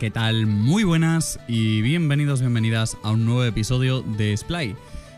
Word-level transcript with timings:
¿qué 0.00 0.10
tal? 0.10 0.46
Muy 0.46 0.82
buenas 0.82 1.38
y 1.46 1.82
bienvenidos, 1.82 2.40
bienvenidas 2.40 2.96
a 3.02 3.10
un 3.10 3.26
nuevo 3.26 3.44
episodio 3.44 4.00
de 4.00 4.34
Splay. 4.34 4.74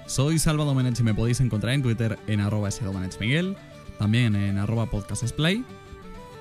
Soy 0.07 0.41
Salva 0.41 0.65
Domenech 0.65 0.99
y 0.99 1.05
me 1.05 1.15
podéis 1.15 1.41
encontrar 1.41 1.75
en 1.75 1.83
Twitter 1.83 2.19
en 2.27 2.41
arroba 2.41 2.69
Miguel, 3.21 3.57
también 4.01 4.35
en 4.35 4.59
arroba 4.59 4.87
podcastsplay 4.87 5.65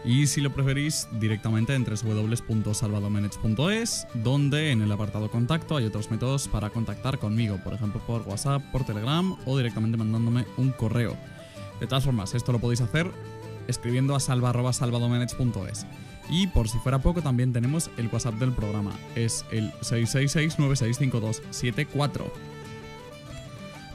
y 0.04 0.26
si 0.26 0.42
lo 0.42 0.52
preferís 0.52 1.08
directamente 1.20 1.76
en 1.76 1.86
www.salvadomenech.es 1.86 4.08
donde 4.16 4.72
en 4.72 4.82
el 4.82 4.92
apartado 4.92 5.30
contacto 5.30 5.78
hay 5.78 5.86
otros 5.86 6.10
métodos 6.10 6.48
para 6.48 6.72
contactar 6.72 7.20
conmigo, 7.20 7.60
por 7.64 7.76
ejemplo 7.76 8.02
por 8.08 8.24
WhatsApp, 8.24 8.64
por 8.72 8.86
Telegram 8.86 9.38
o 9.46 9.56
directamente 9.56 10.00
mandándome 10.00 10.48
un 10.58 10.72
correo. 10.72 11.16
De 11.80 11.86
todas 11.86 12.06
formas, 12.06 12.34
esto 12.34 12.52
lo 12.52 12.58
podéis 12.58 12.82
hacer 12.82 13.12
escribiendo 13.68 14.16
a 14.16 14.20
salva.salvadomenech.es. 14.20 15.86
Y 16.30 16.48
por 16.48 16.70
si 16.70 16.80
fuera 16.80 17.00
poco, 17.00 17.22
también 17.22 17.54
tenemos 17.54 17.92
el 17.98 18.08
WhatsApp 18.08 18.36
del 18.36 18.54
programa. 18.54 18.92
Es 19.16 19.46
el 19.52 19.72
666-965274. 19.82 22.24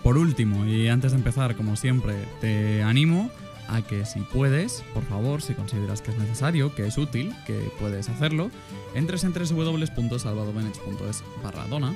Por 0.02 0.18
último, 0.18 0.66
y 0.66 0.88
antes 0.88 1.12
de 1.12 1.18
empezar, 1.18 1.56
como 1.56 1.76
siempre, 1.76 2.14
te 2.40 2.82
animo 2.82 3.30
a 3.68 3.82
que 3.82 4.06
si 4.06 4.20
puedes, 4.20 4.84
por 4.94 5.04
favor, 5.04 5.42
si 5.42 5.52
consideras 5.54 6.00
que 6.00 6.12
es 6.12 6.18
necesario, 6.18 6.72
que 6.74 6.86
es 6.86 6.96
útil, 6.96 7.34
que 7.46 7.70
puedes 7.80 8.08
hacerlo, 8.08 8.50
entres 8.94 9.24
en 9.24 9.32
www.salvadomenech.es 9.32 11.24
barra 11.42 11.66
dona, 11.66 11.92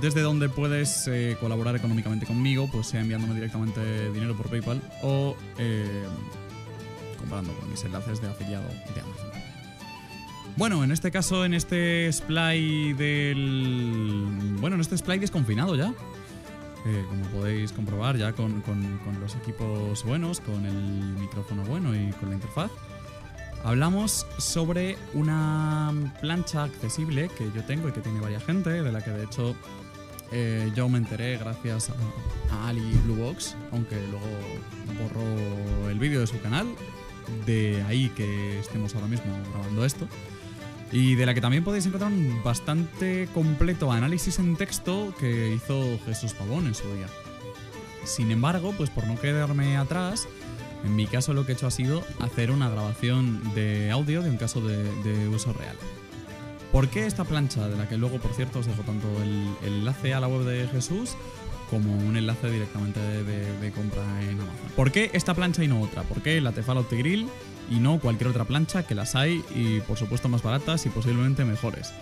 desde 0.00 0.20
donde 0.20 0.48
puedes 0.48 1.08
eh, 1.08 1.36
colaborar 1.40 1.74
económicamente 1.76 2.26
conmigo, 2.26 2.68
pues 2.70 2.86
sea 2.86 3.00
enviándome 3.00 3.34
directamente 3.34 4.10
dinero 4.12 4.36
por 4.36 4.48
PayPal 4.48 4.80
o 5.02 5.36
eh, 5.58 6.04
comprando 7.18 7.52
con 7.54 7.68
mis 7.70 7.82
enlaces 7.84 8.20
de 8.20 8.28
afiliado 8.28 8.68
de 8.68 9.00
Amazon. 9.00 9.31
Bueno, 10.56 10.84
en 10.84 10.92
este 10.92 11.10
caso, 11.10 11.44
en 11.44 11.54
este 11.54 12.12
splay 12.12 12.92
del... 12.92 14.56
Bueno, 14.60 14.74
en 14.74 14.80
este 14.80 14.98
splay 14.98 15.18
desconfinado 15.18 15.74
ya. 15.76 15.94
Eh, 16.84 17.04
como 17.08 17.24
podéis 17.26 17.72
comprobar 17.72 18.16
ya 18.16 18.32
con, 18.32 18.62
los 19.20 19.34
equipos 19.36 20.04
buenos, 20.04 20.40
con 20.40 20.66
el 20.66 20.74
micrófono 21.18 21.64
bueno 21.64 21.94
y 21.94 22.10
con 22.12 22.28
la 22.28 22.34
interfaz. 22.34 22.70
Hablamos 23.64 24.26
sobre 24.38 24.98
una 25.14 25.92
plancha 26.20 26.64
accesible 26.64 27.28
que 27.28 27.50
yo 27.54 27.64
tengo 27.64 27.88
y 27.88 27.92
que 27.92 28.00
tiene 28.00 28.20
varias 28.20 28.44
gente, 28.44 28.70
de 28.82 28.92
la 28.92 29.02
que 29.02 29.10
de 29.10 29.24
hecho 29.24 29.54
eh, 30.32 30.70
yo 30.74 30.88
me 30.88 30.98
enteré 30.98 31.38
gracias 31.38 31.90
a, 31.90 32.54
a 32.54 32.68
Ali 32.68 32.98
Bluebox, 33.04 33.54
aunque 33.70 33.96
luego 34.10 34.26
borró 35.00 35.88
el 35.88 35.98
vídeo 35.98 36.20
de 36.20 36.26
su 36.26 36.38
canal. 36.40 36.66
De 37.46 37.82
ahí 37.84 38.10
que 38.10 38.58
estemos 38.58 38.94
ahora 38.96 39.06
mismo 39.06 39.32
grabando 39.54 39.84
esto 39.84 40.08
y 40.92 41.14
de 41.14 41.24
la 41.24 41.32
que 41.32 41.40
también 41.40 41.64
podéis 41.64 41.86
encontrar 41.86 42.12
un 42.12 42.42
bastante 42.44 43.26
completo 43.34 43.90
análisis 43.90 44.38
en 44.38 44.56
texto 44.56 45.14
que 45.18 45.54
hizo 45.54 45.98
Jesús 46.04 46.34
Pavón 46.34 46.66
en 46.66 46.74
su 46.74 46.84
día. 46.94 47.06
Sin 48.04 48.30
embargo, 48.30 48.74
pues 48.76 48.90
por 48.90 49.06
no 49.06 49.18
quedarme 49.18 49.78
atrás, 49.78 50.28
en 50.84 50.94
mi 50.94 51.06
caso 51.06 51.32
lo 51.32 51.46
que 51.46 51.52
he 51.52 51.54
hecho 51.54 51.66
ha 51.66 51.70
sido 51.70 52.04
hacer 52.20 52.50
una 52.50 52.68
grabación 52.68 53.40
de 53.54 53.90
audio 53.90 54.22
de 54.22 54.30
un 54.30 54.36
caso 54.36 54.60
de, 54.60 55.28
uso 55.28 55.52
real. 55.54 55.76
¿Por 56.72 56.88
qué 56.88 57.06
esta 57.06 57.24
plancha, 57.24 57.68
de 57.68 57.76
la 57.76 57.88
que 57.88 57.96
luego, 57.96 58.18
por 58.18 58.32
cierto, 58.34 58.58
os 58.58 58.66
dejo 58.66 58.82
tanto 58.82 59.06
el, 59.22 59.46
enlace 59.64 60.14
a 60.14 60.20
la 60.20 60.28
web 60.28 60.44
de 60.44 60.68
Jesús 60.68 61.16
como 61.70 61.94
un 61.94 62.16
enlace 62.16 62.50
directamente 62.50 63.00
de, 63.00 63.70
compra 63.72 64.02
en 64.22 64.40
Amazon? 64.40 64.68
¿Por 64.76 64.90
qué 64.90 65.10
esta 65.14 65.34
plancha 65.34 65.64
y 65.64 65.68
no 65.68 65.80
otra? 65.80 66.02
¿Por 66.02 66.22
qué 66.22 66.40
la 66.40 66.52
Tefal 66.52 66.78
Optigrill 66.78 67.28
y 67.70 67.76
no 67.76 67.98
cualquier 67.98 68.30
otra 68.30 68.44
plancha 68.44 68.86
que 68.86 68.94
las 68.94 69.14
hay 69.14 69.44
y 69.54 69.80
por 69.80 69.96
supuesto 69.96 70.28
más 70.28 70.42
baratas 70.42 70.86
y 70.86 70.90
posiblemente 70.90 71.44
mejores. 71.44 71.92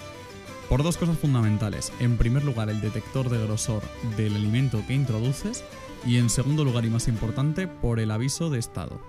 Por 0.69 0.83
dos 0.83 0.97
cosas 0.97 1.19
fundamentales. 1.19 1.93
En 1.99 2.17
primer 2.17 2.45
lugar, 2.45 2.71
el 2.71 2.81
detector 2.81 3.29
de 3.29 3.45
grosor 3.45 3.83
del 4.17 4.37
alimento 4.37 4.83
que 4.87 4.95
introduces 4.95 5.65
y 6.07 6.19
en 6.19 6.31
segundo 6.31 6.65
lugar 6.65 6.85
y 6.85 6.91
más 6.91 7.09
importante, 7.09 7.69
por 7.69 8.01
el 8.01 8.11
aviso 8.11 8.51
de 8.51 8.59
estado. 8.59 9.01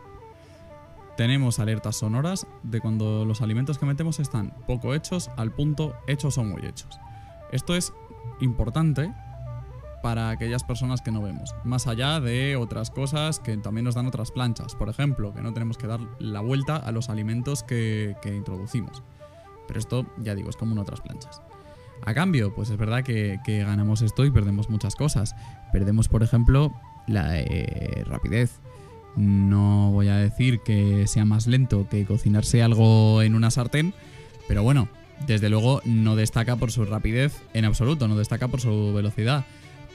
Tenemos 1.17 1.59
alertas 1.59 1.97
sonoras 1.97 2.47
de 2.63 2.81
cuando 2.81 3.25
los 3.25 3.41
alimentos 3.41 3.77
que 3.77 3.85
metemos 3.85 4.19
están 4.19 4.53
poco 4.65 4.95
hechos, 4.95 5.29
al 5.37 5.51
punto, 5.51 5.95
hechos 6.07 6.37
o 6.37 6.43
muy 6.43 6.65
hechos. 6.65 6.99
Esto 7.51 7.75
es 7.75 7.93
importante 8.39 9.13
para 10.01 10.29
aquellas 10.29 10.63
personas 10.63 11.01
que 11.01 11.11
no 11.11 11.21
vemos. 11.21 11.55
Más 11.63 11.87
allá 11.87 12.19
de 12.19 12.55
otras 12.55 12.91
cosas 12.91 13.39
que 13.39 13.55
también 13.57 13.85
nos 13.85 13.95
dan 13.95 14.07
otras 14.07 14.31
planchas. 14.31 14.75
Por 14.75 14.89
ejemplo, 14.89 15.33
que 15.33 15.41
no 15.41 15.53
tenemos 15.53 15.77
que 15.77 15.87
dar 15.87 15.99
la 16.19 16.41
vuelta 16.41 16.75
a 16.75 16.91
los 16.91 17.09
alimentos 17.09 17.63
que, 17.63 18.15
introducimos. 18.25 19.03
Pero 19.67 19.79
esto, 19.79 20.05
ya 20.17 20.35
digo, 20.35 20.49
es 20.49 20.57
como 20.57 20.73
en 20.73 20.79
otras 20.79 21.01
planchas. 21.01 21.41
A 22.03 22.13
cambio, 22.13 22.53
pues 22.55 22.69
es 22.69 22.77
verdad 22.77 23.03
que, 23.03 23.39
ganamos 23.45 24.01
esto 24.01 24.25
y 24.25 24.31
perdemos 24.31 24.69
muchas 24.69 24.95
cosas. 24.95 25.35
Perdemos, 25.71 26.07
por 26.07 26.23
ejemplo, 26.23 26.73
la 27.07 27.39
eh, 27.39 28.03
rapidez. 28.05 28.59
No 29.15 29.91
voy 29.91 30.07
a 30.07 30.15
decir 30.15 30.61
que 30.61 31.05
sea 31.07 31.25
más 31.25 31.47
lento 31.47 31.87
que 31.89 32.05
cocinarse 32.05 32.63
algo 32.63 33.21
en 33.21 33.35
una 33.35 33.51
sartén, 33.51 33.93
pero 34.47 34.63
bueno, 34.63 34.87
desde 35.27 35.49
luego 35.49 35.81
no 35.85 36.15
destaca 36.15 36.55
por 36.55 36.71
su 36.71 36.85
rapidez 36.85 37.41
en 37.53 37.65
absoluto, 37.65 38.07
no 38.07 38.15
destaca 38.15 38.47
por 38.47 38.61
su 38.61 38.93
velocidad. 38.93 39.45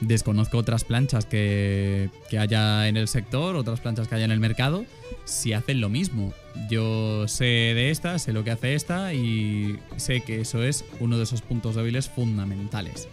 Desconozco 0.00 0.58
otras 0.58 0.84
planchas 0.84 1.24
que, 1.24 2.10
haya 2.38 2.86
en 2.86 2.98
el 2.98 3.08
sector, 3.08 3.56
otras 3.56 3.80
planchas 3.80 4.08
que 4.08 4.14
haya 4.14 4.26
en 4.26 4.30
el 4.30 4.40
mercado, 4.40 4.84
si 5.24 5.54
hacen 5.54 5.80
lo 5.80 5.88
mismo. 5.88 6.34
Yo 6.70 7.26
sé 7.28 7.44
de 7.44 7.90
esta, 7.90 8.18
sé 8.18 8.34
lo 8.34 8.44
que 8.44 8.50
hace 8.50 8.74
esta 8.74 9.14
y 9.14 9.78
sé 9.96 10.20
que 10.20 10.42
eso 10.42 10.62
es 10.62 10.84
uno 11.00 11.16
de 11.16 11.24
esos 11.24 11.40
puntos 11.40 11.76
débiles 11.76 12.10
fundamentales. 12.10 13.08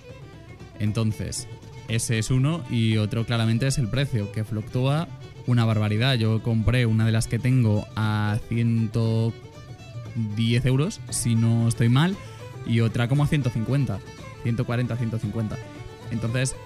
Entonces, 0.79 1.47
ese 1.88 2.19
es 2.19 2.31
uno 2.31 2.66
y 2.69 2.97
otro 2.97 3.25
claramente 3.25 3.67
es 3.67 3.77
el 3.77 3.88
precio, 3.88 4.33
que 4.33 4.44
fluctúa 4.44 5.07
una 5.47 5.63
barbaridad. 5.63 6.15
Yo 6.15 6.44
compré 6.44 6.85
una 6.85 7.05
de 7.05 7.13
las 7.13 7.27
que 7.27 7.39
tengo 7.39 7.88
a 7.95 8.39
110 8.50 10.65
euros, 10.65 11.00
si 11.09 11.35
no 11.35 11.69
estoy 11.69 11.88
mal, 11.88 12.17
y 12.65 12.81
otra 12.81 13.07
como 13.07 13.23
a 13.23 13.27
150, 13.27 14.01
140, 14.44 14.97
150. 14.97 15.57
Entonces, 16.11 16.57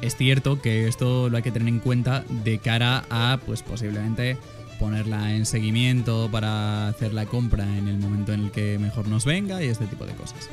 es 0.00 0.16
cierto 0.16 0.60
que 0.60 0.88
esto 0.88 1.28
lo 1.28 1.36
hay 1.36 1.42
que 1.42 1.52
tener 1.52 1.68
en 1.68 1.80
cuenta 1.80 2.24
de 2.44 2.58
cara 2.58 3.04
a, 3.10 3.38
pues 3.44 3.62
posiblemente 3.62 4.36
ponerla 4.78 5.34
en 5.34 5.46
seguimiento 5.46 6.28
para 6.30 6.88
hacer 6.88 7.14
la 7.14 7.26
compra 7.26 7.64
en 7.64 7.88
el 7.88 7.98
momento 7.98 8.32
en 8.32 8.44
el 8.44 8.50
que 8.50 8.78
mejor 8.78 9.08
nos 9.08 9.24
venga 9.24 9.62
y 9.62 9.68
este 9.68 9.86
tipo 9.86 10.04
de 10.04 10.12
cosas. 10.14 10.48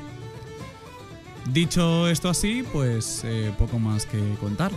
Dicho 1.51 2.07
esto 2.07 2.29
así, 2.29 2.63
pues 2.71 3.23
eh, 3.25 3.51
poco 3.57 3.79
más 3.79 4.05
que 4.05 4.19
contar. 4.39 4.71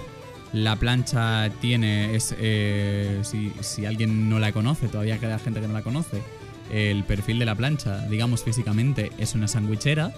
La 0.52 0.76
plancha 0.76 1.50
tiene, 1.60 2.14
es, 2.14 2.34
eh, 2.38 3.20
si, 3.22 3.52
si, 3.60 3.86
alguien 3.86 4.28
no 4.28 4.38
la 4.38 4.52
conoce, 4.52 4.88
todavía 4.88 5.18
queda 5.18 5.38
gente 5.38 5.60
que 5.60 5.66
no 5.66 5.74
la 5.74 5.82
conoce, 5.82 6.22
el 6.70 7.04
perfil 7.04 7.38
de 7.38 7.44
la 7.44 7.54
plancha, 7.54 8.06
digamos 8.08 8.44
físicamente, 8.44 9.10
es 9.18 9.34
una 9.34 9.48
sandwichera 9.48 10.12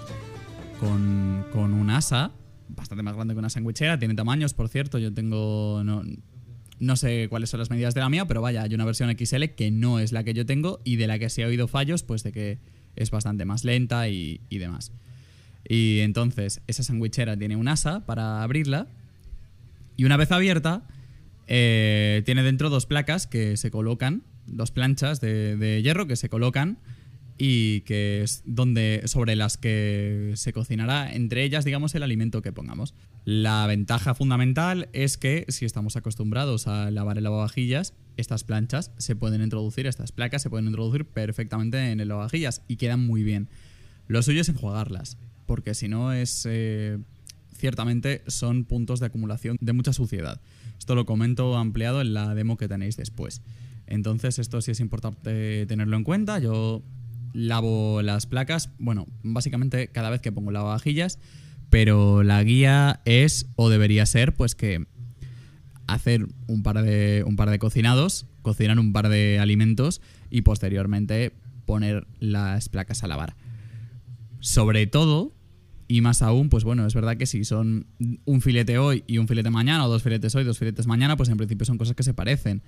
con, 0.78 1.44
con 1.52 1.72
un 1.72 1.90
asa 1.90 2.30
bastante 2.68 3.02
más 3.02 3.14
grande 3.14 3.34
que 3.34 3.38
una 3.38 3.50
sandwichera, 3.50 3.98
tiene 3.98 4.14
tamaños, 4.14 4.54
por 4.54 4.68
cierto, 4.68 4.98
yo 4.98 5.12
tengo... 5.12 5.82
No, 6.78 6.96
sé 6.96 7.28
cuáles 7.30 7.48
son 7.48 7.60
las 7.60 7.70
medidas 7.70 7.94
de 7.94 8.00
la 8.00 8.10
mía, 8.10 8.26
pero 8.26 8.42
vaya, 8.42 8.62
hay 8.62 8.74
una 8.74 8.84
versión 8.84 9.10
XL 9.16 9.44
que 9.56 9.70
no 9.70 9.98
es 9.98 10.12
la 10.12 10.24
que 10.24 10.34
yo 10.34 10.44
tengo 10.44 10.80
y 10.84 10.96
de 10.96 11.06
la 11.06 11.18
que 11.18 11.30
sí 11.30 11.40
he 11.40 11.46
oído 11.46 11.68
fallos, 11.68 12.02
pues 12.02 12.22
de 12.22 12.32
que 12.32 12.58
es 12.96 13.10
bastante 13.10 13.46
más 13.46 13.64
lenta 13.64 14.08
y, 14.08 14.40
demás. 14.50 14.92
Y 15.66 16.00
entonces, 16.00 16.60
esa 16.66 16.82
sandwichera 16.82 17.36
tiene 17.36 17.56
un 17.56 17.68
asa 17.68 18.04
para 18.04 18.42
abrirla 18.42 18.88
y 19.96 20.04
una 20.04 20.18
vez 20.18 20.30
abierta, 20.32 20.82
eh, 21.46 22.22
tiene 22.26 22.42
dentro 22.42 22.68
dos 22.68 22.84
placas 22.84 23.26
que 23.26 23.56
se 23.56 23.70
colocan, 23.70 24.22
dos 24.46 24.70
planchas 24.70 25.20
de, 25.22 25.56
de 25.56 25.82
hierro 25.82 26.06
que 26.06 26.16
se 26.16 26.28
colocan 26.28 26.78
y 27.38 27.82
que 27.82 28.22
es 28.22 28.42
donde 28.46 29.02
sobre 29.06 29.36
las 29.36 29.58
que 29.58 30.32
se 30.36 30.52
cocinará 30.52 31.12
entre 31.12 31.44
ellas 31.44 31.64
digamos 31.64 31.94
el 31.94 32.02
alimento 32.02 32.42
que 32.42 32.52
pongamos. 32.52 32.94
La 33.24 33.66
ventaja 33.66 34.14
fundamental 34.14 34.88
es 34.92 35.18
que 35.18 35.44
si 35.48 35.64
estamos 35.64 35.96
acostumbrados 35.96 36.66
a 36.66 36.90
lavar 36.90 37.18
el 37.18 37.24
lavavajillas, 37.24 37.94
estas 38.16 38.44
planchas 38.44 38.92
se 38.96 39.16
pueden 39.16 39.42
introducir, 39.42 39.86
estas 39.86 40.12
placas 40.12 40.42
se 40.42 40.50
pueden 40.50 40.66
introducir 40.66 41.04
perfectamente 41.04 41.90
en 41.90 42.00
el 42.00 42.08
lavavajillas 42.08 42.62
y 42.68 42.76
quedan 42.76 43.04
muy 43.04 43.22
bien. 43.22 43.48
Lo 44.08 44.22
suyo 44.22 44.40
es 44.40 44.48
enjuagarlas, 44.48 45.18
porque 45.46 45.74
si 45.74 45.88
no 45.88 46.12
es 46.12 46.46
eh, 46.48 46.98
ciertamente 47.56 48.22
son 48.28 48.64
puntos 48.64 49.00
de 49.00 49.06
acumulación 49.06 49.56
de 49.60 49.72
mucha 49.72 49.92
suciedad. 49.92 50.40
Esto 50.78 50.94
lo 50.94 51.04
comento 51.04 51.56
ampliado 51.56 52.00
en 52.00 52.14
la 52.14 52.34
demo 52.34 52.56
que 52.56 52.68
tenéis 52.68 52.96
después. 52.96 53.42
Entonces 53.86 54.38
esto 54.38 54.60
sí 54.60 54.72
es 54.72 54.80
importante 54.80 55.66
tenerlo 55.66 55.96
en 55.96 56.04
cuenta. 56.04 56.38
Yo 56.38 56.82
lavo 57.36 58.00
las 58.02 58.26
placas, 58.26 58.70
bueno, 58.78 59.06
básicamente 59.22 59.88
cada 59.88 60.10
vez 60.10 60.20
que 60.20 60.32
pongo 60.32 60.50
lavavajillas, 60.50 61.18
pero 61.68 62.22
la 62.22 62.42
guía 62.42 63.00
es 63.04 63.50
o 63.56 63.68
debería 63.68 64.06
ser 64.06 64.34
pues 64.34 64.54
que 64.54 64.86
hacer 65.86 66.26
un 66.46 66.62
par 66.62 66.82
de 66.82 67.22
un 67.26 67.36
par 67.36 67.50
de 67.50 67.58
cocinados, 67.58 68.26
cocinar 68.42 68.78
un 68.78 68.92
par 68.92 69.08
de 69.08 69.38
alimentos 69.38 70.00
y 70.30 70.42
posteriormente 70.42 71.32
poner 71.66 72.06
las 72.18 72.68
placas 72.68 73.04
a 73.04 73.06
lavar. 73.06 73.36
Sobre 74.40 74.86
todo, 74.86 75.34
y 75.88 76.00
más 76.00 76.22
aún, 76.22 76.48
pues 76.48 76.64
bueno, 76.64 76.86
es 76.86 76.94
verdad 76.94 77.16
que 77.16 77.26
si 77.26 77.44
son 77.44 77.86
un 78.24 78.40
filete 78.40 78.78
hoy 78.78 79.04
y 79.06 79.18
un 79.18 79.28
filete 79.28 79.50
mañana, 79.50 79.84
o 79.84 79.88
dos 79.88 80.02
filetes 80.02 80.34
hoy, 80.34 80.44
dos 80.44 80.58
filetes 80.58 80.86
mañana, 80.86 81.16
pues 81.16 81.28
en 81.28 81.36
principio 81.36 81.64
son 81.64 81.78
cosas 81.78 81.94
que 81.94 82.02
se 82.02 82.14
parecen. 82.14 82.62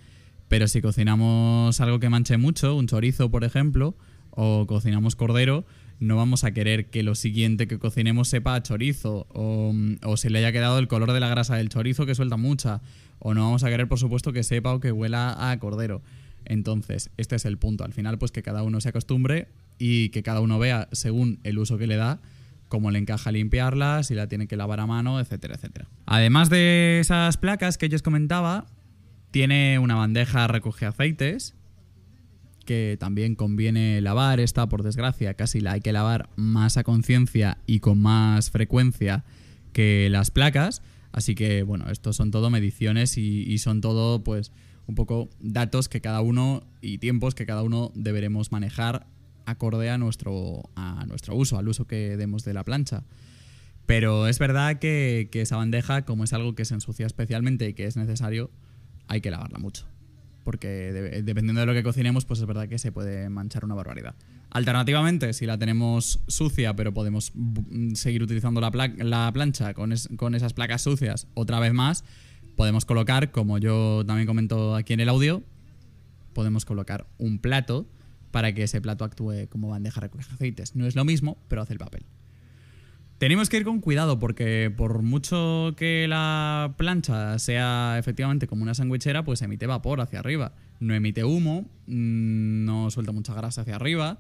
Pero 0.49 0.67
si 0.67 0.81
cocinamos 0.81 1.81
algo 1.81 2.00
que 2.00 2.09
manche 2.09 2.37
mucho, 2.37 2.75
un 2.75 2.87
chorizo, 2.87 3.31
por 3.31 3.44
ejemplo, 3.44 3.97
o 4.40 4.69
cocinamos 4.69 5.17
cordero, 5.17 5.67
no 5.99 6.14
vamos 6.14 6.44
a 6.44 6.52
querer 6.52 6.90
que 6.90 7.02
lo 7.02 7.17
siguiente 7.17 7.67
que 7.67 7.81
cocinemos 7.81 8.29
sepa 8.29 8.55
a 8.55 8.62
chorizo, 8.62 9.26
o, 9.31 9.75
o 10.05 10.17
se 10.17 10.31
le 10.31 10.38
haya 10.38 10.52
quedado 10.52 10.79
el 10.79 10.87
color 10.87 11.12
de 11.12 11.19
la 11.19 11.29
grasa 11.29 11.56
del 11.56 11.70
chorizo 11.70 12.06
que 12.06 12.14
suelta 12.14 12.37
mucha, 12.37 12.81
o 13.19 13.35
no 13.35 13.43
vamos 13.43 13.64
a 13.64 13.69
querer, 13.69 13.88
por 13.88 13.99
supuesto, 13.99 14.32
que 14.32 14.44
sepa 14.44 14.73
o 14.73 14.79
que 14.79 14.93
huela 14.93 15.50
a 15.50 15.58
cordero. 15.58 16.02
Entonces, 16.44 17.11
este 17.17 17.35
es 17.35 17.44
el 17.46 17.58
punto. 17.58 17.82
Al 17.82 17.93
final, 17.93 18.17
pues 18.17 18.31
que 18.31 18.44
cada 18.44 18.62
uno 18.62 18.81
se 18.81 18.90
acostumbre 18.90 19.49
y 19.76 20.11
que 20.11 20.23
cada 20.23 20.40
uno 20.40 20.61
vea, 20.61 20.88
según 20.93 21.40
el 21.43 21.58
uso 21.58 21.76
que 21.76 21.88
le 21.88 21.96
da, 21.96 22.20
cómo 22.69 22.93
le 22.93 23.00
encaja 23.00 23.32
limpiarla, 23.32 24.05
si 24.05 24.14
la 24.14 24.29
tiene 24.29 24.46
que 24.46 24.56
lavar 24.56 24.79
a 24.79 24.87
mano, 24.87 25.19
etcétera, 25.19 25.56
etcétera. 25.56 25.88
Además 26.06 26.49
de 26.49 27.00
esas 27.00 27.38
placas 27.38 27.76
que 27.76 27.88
yo 27.88 27.96
os 27.96 28.02
comentaba, 28.02 28.67
tiene 29.32 29.81
una 29.81 29.96
bandeja 29.96 30.46
recoge 30.46 30.87
aceites 30.87 31.58
que 32.69 32.99
también 33.00 33.35
conviene 33.35 34.03
lavar. 34.03 34.41
Esta, 34.41 34.69
por 34.69 34.82
desgracia, 34.82 35.32
casi 35.32 35.61
la 35.61 35.73
hay 35.73 35.81
que 35.81 35.91
lavar 35.93 36.29
más 36.37 36.76
a 36.76 36.85
conciencia 36.85 37.56
y 37.67 37.81
con 37.81 37.99
más 37.99 38.50
frecuencia 38.50 39.25
que 39.73 40.09
las 40.11 40.31
placas. 40.31 40.82
Así 41.12 41.35
que, 41.35 41.62
bueno, 41.62 41.88
estos 41.91 42.17
son 42.17 42.31
todo 42.31 42.50
mediciones 42.50 43.17
y, 43.17 43.43
y 43.50 43.56
son 43.56 43.81
todo, 43.81 44.23
pues, 44.23 44.53
un 44.87 44.94
poco 44.94 45.31
datos 45.41 45.88
que 45.88 46.03
cada 46.03 46.20
uno 46.20 46.62
y 46.82 46.99
tiempos 46.99 47.35
que 47.35 47.47
cada 47.47 47.62
uno 47.62 47.91
deberemos 47.94 48.53
manejar 48.53 49.06
acorde 49.47 49.88
a 49.88 49.97
nuestro, 49.97 50.69
a 50.76 51.06
nuestro 51.06 51.35
uso, 51.37 51.56
al 51.56 51.69
uso 51.69 51.87
que 51.87 52.19
demos 52.19 52.44
de 52.44 52.53
la 52.53 52.64
plancha. 52.64 53.05
Pero 53.87 54.29
es 54.29 54.38
verdad 54.38 54.79
que, 54.79 55.31
esa 55.32 55.56
bandeja, 55.56 56.05
como 56.05 56.25
es 56.25 56.35
algo 56.35 56.55
que 56.55 56.67
se 56.67 56.75
ensucia 56.75 57.06
especialmente 57.06 57.67
y 57.67 57.73
que 57.73 57.87
es 57.87 57.97
necesario, 57.97 58.50
hay 59.06 59.23
que 59.23 59.31
lavarla 59.31 59.59
mucho. 59.59 59.87
Porque 60.49 61.12
dependiendo 61.25 61.61
de 61.61 61.67
lo 61.67 61.75
que 61.75 61.83
cocinemos, 61.83 62.25
pues 62.25 62.41
es 62.41 62.47
verdad 62.47 62.71
que 62.71 62.79
se 62.79 62.91
puede 62.91 63.29
manchar 63.29 63.67
una 63.67 63.75
barbaridad. 63.75 64.15
Alternativamente, 64.49 65.35
si 65.35 65.45
la 65.45 65.59
tenemos 65.59 66.21
sucia, 66.27 66.75
pero 66.75 66.95
podemos 66.95 67.35
seguir 67.93 68.23
utilizando 68.23 68.59
la, 68.59 68.71
la 68.97 69.31
plancha 69.31 69.75
con, 69.75 69.93
con 70.17 70.35
esas 70.35 70.55
placas 70.55 70.81
sucias 70.81 71.27
otra 71.35 71.61
vez 71.61 71.75
más, 71.75 72.03
podemos 72.56 72.87
colocar, 72.87 73.31
como 73.31 73.59
yo 73.59 74.06
también 74.06 74.27
comento 74.27 74.75
aquí 74.75 74.95
en 74.95 75.00
el 75.00 75.11
audio, 75.11 75.43
podemos 76.33 76.65
colocar 76.65 77.06
un 77.19 77.41
plato 77.41 77.87
para 78.31 78.55
que 78.55 78.62
ese 78.62 78.81
plato 78.81 79.05
actúe 79.05 79.49
como 79.50 79.69
bandeja 79.69 80.00
recoger 80.00 80.29
aceites. 80.33 80.75
No 80.75 80.87
es 80.87 80.97
lo 80.97 81.05
mismo, 81.05 81.37
pero 81.49 81.61
hace 81.61 81.75
el 81.75 81.79
papel. 81.79 82.06
Tenemos 83.19 83.49
que 83.49 83.56
ir 83.56 83.65
con 83.65 83.81
cuidado 83.81 84.20
porque 84.20 84.73
por 84.75 85.03
mucho 85.03 85.75
que 85.76 86.06
la 86.09 86.75
plancha 86.76 87.38
sea 87.41 87.97
efectivamente 87.99 88.47
como 88.47 88.62
una 88.62 88.75
sandwichera, 88.75 89.25
pues 89.25 89.43
emite 89.43 89.67
vapor 89.67 90.00
hacia 90.00 90.20
arriba. 90.20 90.55
No 90.79 90.94
emite 90.94 91.25
humo, 91.25 91.62
mm, 91.88 92.65
no 92.65 92.91
suelta 92.93 93.11
mucha 93.11 93.35
grasa 93.35 93.62
hacia 93.62 93.75
arriba. 93.75 94.19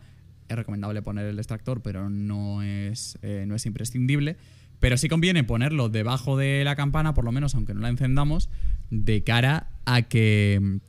Es 0.48 0.56
recomendable 0.56 1.00
poner 1.02 1.26
el 1.26 1.38
extractor, 1.38 1.80
pero 1.80 2.10
no 2.10 2.62
es, 2.62 3.18
eh, 3.22 3.44
no 3.46 3.54
es 3.54 3.66
imprescindible. 3.66 4.36
Pero 4.80 4.96
sí 4.96 5.08
conviene 5.08 5.44
ponerlo 5.44 5.88
debajo 5.88 6.36
de 6.36 6.64
la 6.64 6.74
campana, 6.74 7.14
por 7.14 7.24
lo 7.24 7.30
menos 7.30 7.54
aunque 7.54 7.74
no 7.74 7.80
la 7.80 7.88
encendamos, 7.88 8.50
de 8.90 9.22
cara 9.22 9.68
a 9.84 10.02
que 10.02 10.80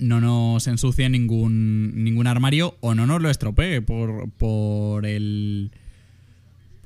no 0.00 0.20
nos 0.20 0.66
ensucie 0.66 1.08
ningún, 1.08 2.04
ningún 2.04 2.26
armario 2.26 2.76
o 2.80 2.94
no 2.94 3.06
nos 3.06 3.22
lo 3.22 3.30
estropee 3.30 3.82
por, 3.82 4.30
por, 4.32 5.06
el, 5.06 5.70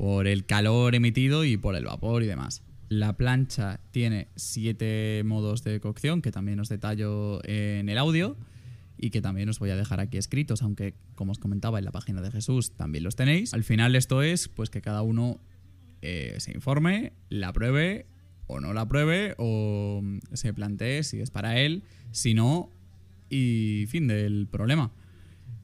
por 0.01 0.27
el 0.27 0.47
calor 0.47 0.95
emitido 0.95 1.45
y 1.45 1.59
por 1.59 1.77
el 1.77 1.85
vapor 1.85 2.23
y 2.23 2.27
demás. 2.27 2.63
La 2.89 3.19
plancha 3.19 3.81
tiene 3.91 4.29
siete 4.35 5.21
modos 5.27 5.63
de 5.63 5.79
cocción 5.79 6.23
que 6.23 6.33
también 6.33 6.59
os 6.59 6.71
detallo 6.71 7.45
en 7.45 7.87
el 7.91 7.99
audio 7.99 8.39
y 8.97 9.11
que 9.11 9.21
también 9.21 9.51
os 9.51 9.59
voy 9.59 9.69
a 9.69 9.77
dejar 9.77 10.01
aquí 10.01 10.17
escritos, 10.17 10.63
aunque 10.63 10.95
como 11.17 11.33
os 11.33 11.39
comentaba 11.39 11.79
en 11.79 11.85
la 11.85 11.93
página 11.93 12.23
de 12.23 12.31
Jesús 12.31 12.71
también 12.79 13.05
los 13.05 13.15
tenéis. 13.15 13.53
Al 13.53 13.63
final 13.63 13.95
esto 13.95 14.23
es 14.23 14.49
pues 14.49 14.71
que 14.71 14.81
cada 14.81 15.03
uno 15.03 15.39
eh, 16.01 16.35
se 16.39 16.53
informe, 16.53 17.13
la 17.29 17.53
pruebe 17.53 18.07
o 18.47 18.59
no 18.59 18.73
la 18.73 18.89
pruebe 18.89 19.35
o 19.37 20.03
se 20.33 20.55
plantee 20.55 21.03
si 21.03 21.21
es 21.21 21.31
para 21.31 21.61
él, 21.61 21.83
si 22.11 22.33
no, 22.33 22.71
y 23.29 23.85
fin 23.91 24.09
del 24.09 24.49
problema. 24.51 24.93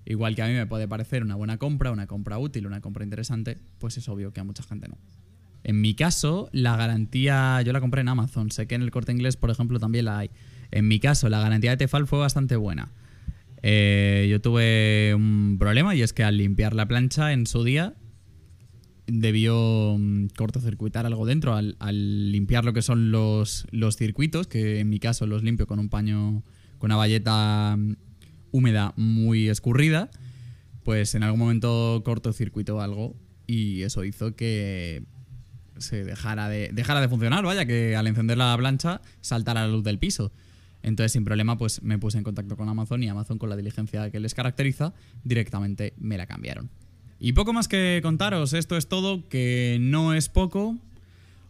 Igual 0.07 0.37
que 0.37 0.43
a 0.43 0.47
mí 0.47 0.55
me 0.55 0.67
puede 0.67 0.87
parecer 0.87 1.25
una 1.25 1.35
buena 1.35 1.59
compra, 1.59 1.91
una 1.91 2.07
compra 2.07 2.39
útil, 2.39 2.67
una 2.67 2.81
compra 2.81 3.03
interesante, 3.05 3.59
pues 3.79 3.99
es 3.99 4.09
obvio 4.09 4.33
que 4.33 4.41
a 4.41 4.45
mucha 4.45 4.63
gente 4.63 4.89
no. 4.89 4.97
En 5.65 5.81
mi 5.81 5.95
caso, 5.95 6.49
la 6.53 6.77
garantía, 6.77 7.61
yo 7.63 7.73
la 7.73 7.81
compré 7.81 8.03
en 8.03 8.09
Amazon, 8.09 8.53
sé 8.53 8.69
que 8.69 8.77
en 8.77 8.83
el 8.83 8.93
corte 8.93 9.11
inglés, 9.11 9.37
por 9.37 9.51
ejemplo, 9.51 9.81
también 9.81 10.05
la 10.05 10.19
hay. 10.19 10.31
En 10.71 10.87
mi 10.87 11.01
caso, 11.01 11.29
la 11.29 11.41
garantía 11.41 11.73
de 11.73 11.77
Tefal 11.77 12.07
fue 12.07 12.21
bastante 12.21 12.55
buena. 12.55 12.93
Eh, 13.63 14.29
yo 14.31 14.41
tuve 14.41 15.13
un 15.17 15.57
problema 15.59 15.97
y 15.97 16.03
es 16.03 16.13
que 16.13 16.23
al 16.23 16.37
limpiar 16.37 16.73
la 16.73 16.87
plancha 16.87 17.33
en 17.33 17.47
su 17.47 17.65
día 17.65 17.95
debió 19.09 19.97
mm, 19.99 20.29
cortocircuitar 20.37 21.05
algo 21.05 21.27
dentro 21.27 21.55
al, 21.55 22.31
limpiar 22.31 22.65
lo 22.65 22.73
que 22.73 22.83
son 22.83 23.11
los, 23.11 23.67
los 23.73 23.97
circuitos, 23.97 24.47
que 24.47 24.79
en 24.79 24.89
mi 24.89 25.01
caso 25.01 25.27
los 25.27 25.43
limpio 25.43 25.67
con 25.67 25.81
un 25.81 25.89
paño 25.89 26.45
con 26.79 26.89
una 26.89 26.97
valleta 26.97 27.77
mm, 27.77 27.95
húmeda 28.57 28.95
muy 28.97 29.49
escurrida, 29.49 30.11
pues 30.83 31.15
en 31.15 31.23
algún 31.23 31.41
momento 31.41 32.03
cortocircuitó 32.05 32.81
algo 32.81 33.15
y 33.47 33.83
eso 33.83 34.05
hizo 34.05 34.35
que 34.35 35.05
se 35.79 36.05
dejara 36.05 36.49
de, 36.49 36.71
dejara 36.73 37.01
de 37.01 37.09
funcionar, 37.09 37.45
vaya, 37.45 37.67
que 37.67 37.97
al 37.97 38.07
encender 38.07 38.39
la 38.39 38.57
plancha 38.57 39.03
saltara 39.21 39.67
la 39.67 39.69
luz 39.69 39.85
del 39.85 39.99
piso. 39.99 40.33
Entonces, 40.83 41.13
sin 41.13 41.25
problema, 41.25 41.59
pues 41.59 41.83
me 41.83 41.99
puse 41.99 42.17
en 42.17 42.25
contacto 42.25 42.57
con 42.57 42.69
Amazon 42.69 43.03
y 43.03 43.09
Amazon, 43.09 43.39
con 43.39 43.51
la 43.51 43.57
diligencia 43.57 44.11
que 44.11 44.21
les 44.21 44.35
caracteriza, 44.35 44.95
directamente 45.25 45.93
me 45.99 46.17
la 46.17 46.27
cambiaron. 46.27 46.71
Y 47.19 47.33
poco 47.33 47.53
más 47.53 47.69
que 47.69 48.01
contaros, 48.03 48.53
esto 48.53 48.77
es 48.77 48.89
todo, 48.89 49.29
que 49.29 49.79
no 49.81 50.15
es 50.15 50.29
poco, 50.29 50.77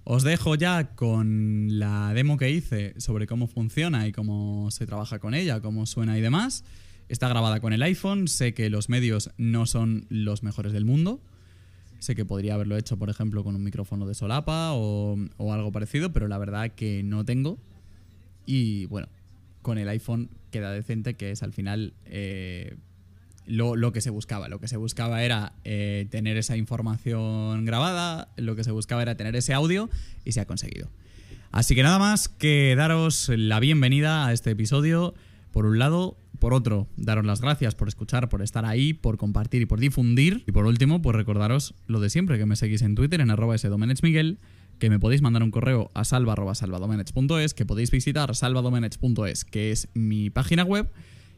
os 0.05 0.23
dejo 0.23 0.55
ya 0.55 0.95
con 0.95 1.79
la 1.79 2.15
demo 2.15 2.37
que 2.37 2.51
hice 2.51 2.95
sobre 2.99 3.27
cómo 3.27 3.49
funciona 3.49 4.07
y 4.07 4.13
cómo 4.13 4.71
se 4.71 4.87
trabaja 4.87 5.19
con 5.19 5.35
ella, 5.35 5.61
cómo 5.61 5.85
suena 5.85 6.17
y 6.17 6.21
demás. 6.21 6.65
Está 7.09 7.29
grabada 7.29 7.61
con 7.61 7.73
el 7.73 7.83
iPhone, 7.83 8.27
sé 8.27 8.53
que 8.53 8.69
los 8.69 8.89
medios 8.89 9.31
no 9.39 9.67
son 9.67 10.07
los 10.09 10.43
mejores 10.43 10.73
del 10.73 10.85
mundo. 10.85 11.21
Sé 11.99 12.15
que 12.15 12.25
podría 12.25 12.55
haberlo 12.55 12.77
hecho, 12.77 12.99
por 12.99 13.11
ejemplo, 13.11 13.45
con 13.45 13.55
un 13.55 13.63
micrófono 13.63 14.07
de 14.07 14.15
solapa 14.15 14.73
o, 14.73 15.17
algo 15.39 15.73
parecido, 15.73 16.13
pero 16.13 16.29
la 16.29 16.39
verdad 16.39 16.73
que 16.73 17.03
no 17.03 17.25
tengo. 17.25 17.59
Y 18.45 18.87
bueno, 18.87 19.09
con 19.63 19.79
el 19.79 19.89
iPhone 19.89 20.31
queda 20.51 20.73
decente, 20.73 21.15
que 21.15 21.31
es 21.31 21.43
al 21.43 21.53
final 21.53 21.95
eh, 22.05 22.77
lo, 23.47 23.93
que 23.93 24.01
se 24.01 24.11
buscaba. 24.11 24.49
Lo 24.49 24.61
que 24.61 24.69
se 24.69 24.77
buscaba 24.77 25.23
era 25.23 25.53
eh, 25.65 26.07
tener 26.11 26.37
esa 26.37 26.57
información 26.57 27.65
grabada, 27.65 28.29
lo 28.37 28.57
que 28.57 28.65
se 28.65 28.73
buscaba 28.73 29.03
era 29.03 29.17
tener 29.17 29.37
ese 29.37 29.55
audio 29.55 29.89
y 30.25 30.33
se 30.33 30.41
ha 30.41 30.47
conseguido. 30.47 30.89
Así 31.53 31.75
que 31.75 31.83
nada 31.83 31.99
más 31.99 32.29
que 32.29 32.75
daros 32.77 33.31
la 33.35 33.61
bienvenida 33.61 34.27
a 34.27 34.33
este 34.33 34.51
episodio, 34.51 35.15
por 35.53 35.65
un 35.67 35.79
lado. 35.79 36.17
Por 36.39 36.55
otro, 36.55 36.89
daros 36.97 37.25
las 37.25 37.41
gracias 37.41 37.75
por 37.75 37.89
escuchar, 37.89 38.29
por 38.29 38.43
estar 38.43 38.65
ahí, 38.65 38.93
por 38.93 39.17
compartir 39.17 39.63
y 39.63 39.67
por 39.67 39.81
difundir. 39.81 40.45
Y 40.47 40.53
por 40.53 40.67
último, 40.67 41.03
pues 41.03 41.17
recordaros 41.17 41.75
lo 41.87 42.01
de 42.01 42.11
siempre, 42.11 42.39
que 42.39 42.47
me 42.47 42.57
seguís 42.57 42.83
en 42.83 42.95
Twitter 42.95 43.21
en 43.21 43.31
arroba 43.31 43.57
Miguel, 44.03 44.39
que 44.79 44.91
me 44.91 44.99
podéis 44.99 45.23
mandar 45.23 45.43
un 45.43 45.51
correo 45.51 45.91
a 45.95 46.05
salva.salvadomenech.es, 46.05 47.55
que 47.55 47.67
podéis 47.67 47.91
visitar 47.91 48.35
salvadomenech.es, 48.35 49.45
que 49.45 49.73
es 49.73 49.89
mi 49.95 50.31
página 50.31 50.65
web 50.65 50.91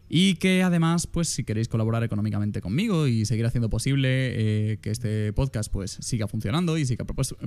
y 0.08 0.36
que 0.36 0.62
además, 0.62 1.06
pues 1.06 1.28
si 1.28 1.44
queréis 1.44 1.68
colaborar 1.68 2.02
económicamente 2.02 2.60
conmigo 2.60 3.06
y 3.06 3.26
seguir 3.26 3.44
haciendo 3.46 3.68
posible 3.68 4.08
eh, 4.72 4.78
que 4.78 4.90
este 4.90 5.32
podcast 5.34 5.70
pues 5.70 5.98
siga 6.00 6.26
funcionando 6.26 6.78
y 6.78 6.86
siga 6.86 7.04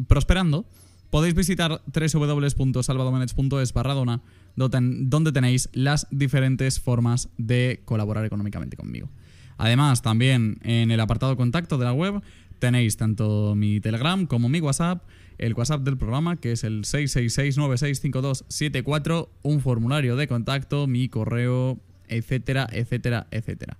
prosperando, 0.08 0.65
podéis 1.12 1.36
visitar 1.36 1.84
www.salvadomenech.es 1.86 3.74
barra 3.74 3.94
dona, 3.94 4.24
donde 4.56 5.32
tenéis 5.32 5.70
las 5.74 6.08
diferentes 6.10 6.80
formas 6.80 7.30
de 7.38 7.84
colaborar 7.86 8.25
económicamente 8.25 8.75
conmigo. 8.75 9.12
Además, 9.58 10.01
también 10.01 10.58
en 10.63 10.89
el 10.89 11.00
apartado 11.00 11.38
contacto 11.38 11.77
de 11.77 11.86
la 11.86 11.94
web 11.94 12.24
tenéis 12.58 12.98
tanto 12.98 13.53
mi 13.56 13.80
Telegram 13.80 14.25
como 14.25 14.50
mi 14.50 14.60
WhatsApp, 14.60 15.03
el 15.38 15.53
WhatsApp 15.53 15.84
del 15.84 15.98
programa, 15.98 16.38
que 16.38 16.53
es 16.53 16.63
el 16.63 16.86
666-965274, 16.86 19.30
un 19.44 19.62
formulario 19.62 20.15
de 20.15 20.27
contacto, 20.27 20.88
mi 20.88 21.10
correo 21.10 21.80
etcétera, 22.12 22.68
etcétera, 22.72 23.27
etcétera. 23.32 23.77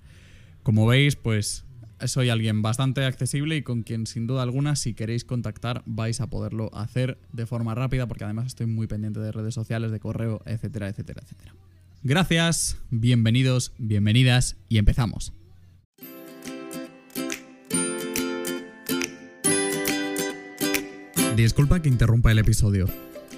Como 0.64 0.88
veis, 0.88 1.16
pues 1.16 1.66
soy 2.06 2.30
alguien 2.30 2.62
bastante 2.62 3.04
accesible 3.06 3.58
y 3.58 3.62
con 3.64 3.84
quien 3.84 4.08
sin 4.08 4.28
duda 4.28 4.44
alguna 4.44 4.76
si 4.76 4.94
queréis 4.94 5.26
contactar 5.26 5.84
vais 5.86 6.22
a 6.22 6.30
poderlo 6.30 6.70
hacer 6.74 7.18
de 7.32 7.46
forma 7.46 7.76
rápida 7.76 8.08
porque 8.08 8.24
además 8.24 8.48
estoy 8.48 8.68
muy 8.68 8.88
pendiente 8.88 9.20
de 9.20 9.32
redes 9.32 9.54
sociales, 9.54 9.92
de 9.92 10.00
correo, 10.00 10.42
etcétera, 10.46 10.90
etcétera, 10.90 11.22
etcétera. 11.24 11.54
Gracias, 12.04 12.78
bienvenidos, 12.90 13.74
bienvenidas 13.78 14.58
y 14.70 14.78
empezamos. 14.78 15.34
Disculpa 21.36 21.82
que 21.82 21.90
interrumpa 21.90 22.32
el 22.32 22.40
episodio. 22.40 22.88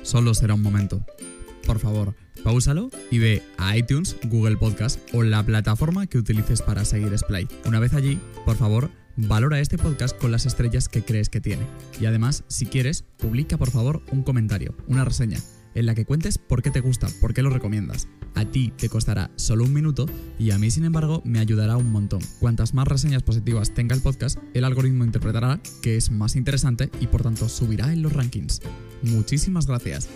Solo 0.01 0.33
será 0.33 0.55
un 0.55 0.61
momento. 0.61 1.05
Por 1.65 1.79
favor, 1.79 2.15
pausalo 2.43 2.89
y 3.09 3.19
ve 3.19 3.41
a 3.57 3.77
iTunes, 3.77 4.17
Google 4.25 4.57
Podcast 4.57 4.99
o 5.13 5.23
la 5.23 5.43
plataforma 5.43 6.07
que 6.07 6.17
utilices 6.17 6.61
para 6.61 6.85
seguir 6.85 7.17
Splay. 7.17 7.47
Una 7.65 7.79
vez 7.79 7.93
allí, 7.93 8.19
por 8.45 8.57
favor, 8.57 8.89
valora 9.15 9.59
este 9.59 9.77
podcast 9.77 10.17
con 10.17 10.31
las 10.31 10.45
estrellas 10.45 10.89
que 10.89 11.03
crees 11.03 11.29
que 11.29 11.41
tiene. 11.41 11.65
Y 11.99 12.05
además, 12.05 12.43
si 12.47 12.65
quieres, 12.65 13.03
publica 13.17 13.57
por 13.57 13.71
favor 13.71 14.01
un 14.11 14.23
comentario, 14.23 14.75
una 14.87 15.05
reseña, 15.05 15.39
en 15.75 15.85
la 15.85 15.95
que 15.95 16.05
cuentes 16.05 16.37
por 16.37 16.61
qué 16.61 16.71
te 16.71 16.81
gusta, 16.81 17.07
por 17.21 17.33
qué 17.33 17.41
lo 17.41 17.49
recomiendas. 17.49 18.07
A 18.35 18.45
ti 18.45 18.73
te 18.75 18.89
costará 18.89 19.31
solo 19.35 19.63
un 19.63 19.73
minuto 19.73 20.07
y 20.39 20.51
a 20.51 20.57
mí, 20.57 20.71
sin 20.71 20.85
embargo, 20.85 21.21
me 21.25 21.39
ayudará 21.39 21.77
un 21.77 21.91
montón. 21.91 22.21
Cuantas 22.39 22.73
más 22.73 22.87
reseñas 22.87 23.23
positivas 23.23 23.73
tenga 23.73 23.95
el 23.95 24.01
podcast, 24.01 24.37
el 24.53 24.65
algoritmo 24.65 25.05
interpretará 25.05 25.61
que 25.81 25.95
es 25.95 26.11
más 26.11 26.35
interesante 26.35 26.89
y 26.99 27.07
por 27.07 27.23
tanto 27.23 27.47
subirá 27.47 27.93
en 27.93 28.01
los 28.01 28.13
rankings. 28.13 28.61
Muchísimas 29.03 29.67
gracias. 29.67 30.09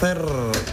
Hacer 0.00 0.24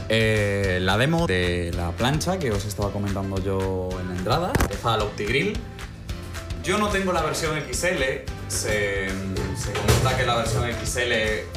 eh, 0.07 0.79
la 0.81 0.97
demo 0.97 1.27
de 1.27 1.73
la 1.75 1.91
plancha 1.91 2.39
que 2.39 2.49
os 2.49 2.63
estaba 2.63 2.93
comentando 2.93 3.37
yo 3.43 3.89
en 3.99 4.07
la 4.07 4.15
entrada, 4.15 4.53
de 4.53 4.89
al 4.89 5.01
OptiGrill. 5.01 5.59
Yo 6.63 6.77
no 6.77 6.87
tengo 6.87 7.11
la 7.11 7.21
versión 7.23 7.59
XL, 7.59 8.23
se, 8.47 9.09
se 9.09 9.73
comenta 9.73 10.15
que 10.15 10.25
la 10.25 10.37
versión 10.37 10.63
XL 10.71 11.11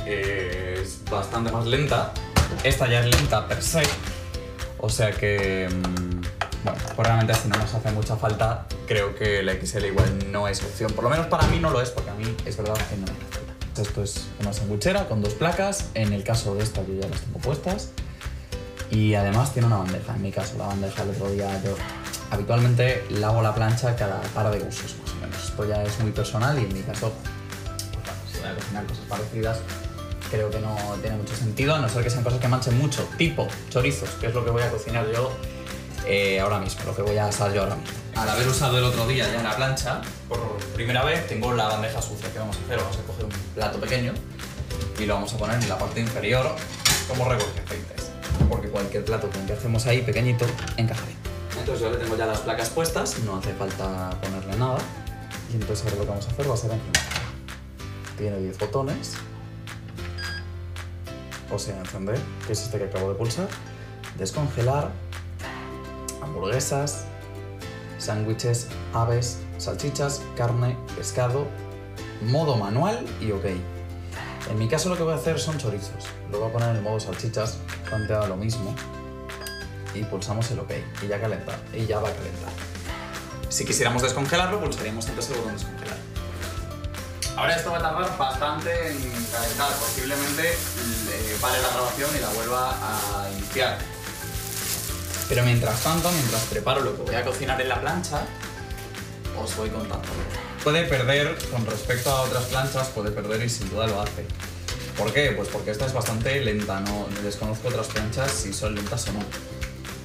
es 0.05 1.05
bastante 1.09 1.53
más 1.53 1.65
lenta. 1.67 2.13
Esta 2.65 2.89
ya 2.89 3.01
es 3.01 3.07
lenta 3.07 3.47
per 3.47 3.63
se, 3.63 3.83
o 4.79 4.89
sea 4.89 5.13
que, 5.13 5.69
mm, 5.71 6.65
bueno, 6.65 6.79
pues 6.97 7.07
realmente 7.07 7.35
si 7.35 7.49
no 7.49 7.57
nos 7.57 7.73
hace 7.73 7.93
mucha 7.93 8.17
falta, 8.17 8.67
creo 8.89 9.15
que 9.15 9.45
la 9.45 9.53
XL 9.53 9.87
igual 9.87 10.33
no 10.33 10.49
es 10.49 10.61
opción. 10.65 10.93
Por 10.93 11.05
lo 11.05 11.11
menos 11.11 11.29
para 11.29 11.47
mí 11.47 11.61
no 11.61 11.71
lo 11.71 11.81
es, 11.81 11.91
porque 11.91 12.11
a 12.11 12.15
mí 12.15 12.35
es 12.45 12.57
verdad 12.57 12.75
que 12.89 12.97
no 12.97 13.07
me. 13.07 13.30
Esto 13.81 14.03
es 14.03 14.27
una 14.41 14.53
sanguchera 14.53 15.09
con 15.09 15.23
dos 15.23 15.35
placas. 15.35 15.91
En 15.95 16.13
el 16.13 16.23
caso 16.23 16.55
de 16.55 16.63
esta 16.63 16.85
yo 16.87 16.95
ya 17.01 17.09
las 17.09 17.21
tengo 17.21 17.39
puestas. 17.39 17.91
Y 18.91 19.15
además 19.15 19.53
tiene 19.53 19.67
una 19.67 19.79
bandeja. 19.79 20.15
En 20.15 20.23
mi 20.23 20.33
caso, 20.33 20.59
la 20.59 20.67
bandeja 20.67 21.03
el 21.03 21.11
otro 21.11 21.31
día 21.31 21.63
yo 21.65 21.75
habitualmente 22.31 23.05
lavo 23.11 23.43
la 23.43 23.55
plancha 23.55 23.97
cada 23.97 24.21
par 24.35 24.51
de 24.51 24.59
usos, 24.67 24.97
más 25.03 25.13
o 25.13 25.15
menos. 25.17 25.45
Esto 25.45 25.65
ya 25.69 25.83
es 25.83 25.99
muy 26.01 26.13
personal 26.13 26.59
y 26.59 26.65
en 26.65 26.75
mi 26.75 26.81
caso, 26.83 27.13
pues 27.93 28.05
bueno, 28.05 28.19
si 28.33 28.39
voy 28.39 28.49
a 28.49 28.55
cocinar 28.55 28.87
cosas 28.87 29.05
parecidas, 29.09 29.59
creo 30.31 30.51
que 30.51 30.61
no 30.61 30.77
tiene 31.03 31.17
mucho 31.17 31.35
sentido, 31.35 31.75
a 31.75 31.79
no 31.79 31.89
ser 31.89 32.05
que 32.05 32.11
sean 32.11 32.25
cosas 32.25 32.41
que 32.41 32.49
manchen 32.49 32.79
mucho, 32.79 33.03
tipo 33.19 33.49
chorizos, 33.69 34.11
que 34.21 34.29
es 34.29 34.35
lo 34.35 34.45
que 34.45 34.51
voy 34.51 34.63
a 34.63 34.71
cocinar 34.71 35.07
yo 35.13 35.33
eh, 36.07 36.41
ahora 36.41 36.59
mismo, 36.59 36.85
lo 36.85 36.95
que 36.95 37.03
voy 37.03 37.17
a 37.17 37.27
asar 37.27 37.53
yo 37.53 37.63
ahora 37.63 37.77
mismo. 37.77 37.99
Al 38.17 38.29
haber 38.29 38.49
usado 38.49 38.79
el 38.79 38.85
otro 38.85 39.07
día 39.07 39.31
ya 39.33 39.43
la 39.43 39.57
plancha, 39.57 40.01
por 40.29 40.41
primera 40.75 41.05
vez 41.05 41.27
tengo 41.27 41.53
la 41.53 41.69
bandeja 41.69 42.03
sucia. 42.03 42.31
¿Qué 42.33 42.39
vamos 42.39 42.57
a 42.57 42.61
hacer? 42.65 42.79
Vamos 42.79 42.99
a 42.99 43.03
coger 43.03 43.25
un 43.25 43.31
plato 43.55 43.81
pequeño 43.81 44.13
y 44.99 45.07
lo 45.07 45.15
vamos 45.15 45.33
a 45.33 45.39
poner 45.39 45.63
en 45.63 45.69
la 45.69 45.79
parte 45.79 46.01
inferior 46.01 46.55
como 47.09 47.29
recoge 47.29 47.61
aceites. 47.65 48.11
Porque 48.49 48.69
cualquier 48.69 49.05
plato 49.05 49.29
que 49.31 49.53
hacemos 49.53 49.87
ahí 49.87 50.03
pequeñito 50.03 50.45
encajaría. 50.77 51.17
Entonces 51.59 51.83
yo 51.83 51.91
le 51.91 51.99
tengo 51.99 52.17
ya 52.17 52.27
las 52.27 52.41
placas 52.41 52.71
puestas, 52.71 53.19
no 53.21 53.37
hace 53.37 53.53
falta 53.55 54.11
ponerle 54.23 54.57
nada. 54.57 54.79
Y 55.53 55.55
entonces 55.55 55.85
ahora 55.85 55.97
lo 55.97 56.03
que 56.03 56.09
vamos 56.09 56.27
a 56.27 56.31
hacer 56.31 56.51
va 56.51 56.55
a 56.55 56.57
ser 56.57 56.71
encender. 56.73 57.03
Tiene 58.17 58.39
10 58.39 58.59
botones. 58.59 59.15
O 61.51 61.59
sea, 61.59 61.79
encender, 61.79 62.19
que 62.47 62.53
es 62.53 62.63
este 62.63 62.79
que 62.79 62.85
acabo 62.85 63.11
de 63.11 63.15
pulsar. 63.17 63.49
Descongelar. 64.19 64.91
Hamburguesas. 66.31 67.05
Sándwiches, 67.99 68.69
aves, 68.95 69.39
salchichas, 69.59 70.23
carne, 70.37 70.77
pescado. 70.97 71.47
Modo 72.23 72.57
manual 72.57 73.05
y 73.21 73.33
ok. 73.33 73.45
En 74.51 74.59
mi 74.59 74.69
caso 74.69 74.89
lo 74.89 74.97
que 74.97 75.03
voy 75.03 75.13
a 75.13 75.17
hacer 75.17 75.39
son 75.39 75.59
chorizos. 75.59 76.07
Lo 76.31 76.41
voy 76.41 76.49
a 76.49 76.53
poner 76.53 76.71
en 76.71 76.77
el 76.77 76.83
modo 76.83 76.99
salchichas, 76.99 77.59
planteado 77.89 78.29
lo 78.29 78.37
mismo. 78.37 78.75
Y 79.95 80.03
pulsamos 80.05 80.51
el 80.51 80.61
OK. 80.61 80.73
Y 81.03 81.09
ya 81.09 81.21
calenta. 81.21 81.59
Y 81.75 81.87
ya 81.87 81.99
va 82.01 82.09
a 82.09 82.13
calentar. 82.13 82.53
Si 83.49 83.65
quisiéramos 83.65 84.03
descongelarlo, 84.03 84.61
pulsaríamos 84.61 85.07
antes 85.09 85.29
el 85.31 85.37
botón 85.37 85.55
descongelar. 85.55 85.99
Ahora 87.37 87.57
esto 87.57 87.71
va 87.71 87.79
a 87.79 87.83
tardar 87.83 88.19
bastante 88.19 88.91
en 88.91 89.27
calentar. 89.33 89.73
Posiblemente 89.75 90.43
le 90.43 91.35
pare 91.41 91.61
la 91.61 91.69
grabación 91.69 92.11
y 92.17 92.21
la 92.21 92.29
vuelva 92.31 92.71
a 92.71 93.31
iniciar. 93.31 93.79
Pero 95.31 95.45
mientras 95.45 95.81
tanto, 95.85 96.11
mientras 96.11 96.43
preparo 96.47 96.81
lo 96.81 96.97
que 96.97 97.03
voy 97.03 97.15
a 97.15 97.25
cocinar 97.25 97.61
en 97.61 97.69
la 97.69 97.81
plancha, 97.81 98.23
os 99.41 99.57
voy 99.57 99.71
contando. 99.71 100.09
Puede 100.65 100.83
perder, 100.85 101.39
con 101.53 101.65
respecto 101.67 102.11
a 102.11 102.23
otras 102.23 102.47
planchas, 102.47 102.89
puede 102.89 103.13
perder 103.13 103.41
y 103.45 103.49
sin 103.49 103.71
duda 103.71 103.87
lo 103.87 104.03
hace. 104.03 104.27
¿Por 104.99 105.13
qué? 105.13 105.31
Pues 105.31 105.49
porque 105.49 105.71
esta 105.71 105.87
es 105.87 105.93
bastante 105.93 106.45
lenta, 106.45 106.81
no 106.81 107.07
desconozco 107.23 107.69
otras 107.69 107.87
planchas 107.87 108.33
si 108.33 108.53
son 108.53 108.75
lentas 108.75 109.07
o 109.07 109.13
no. 109.13 109.21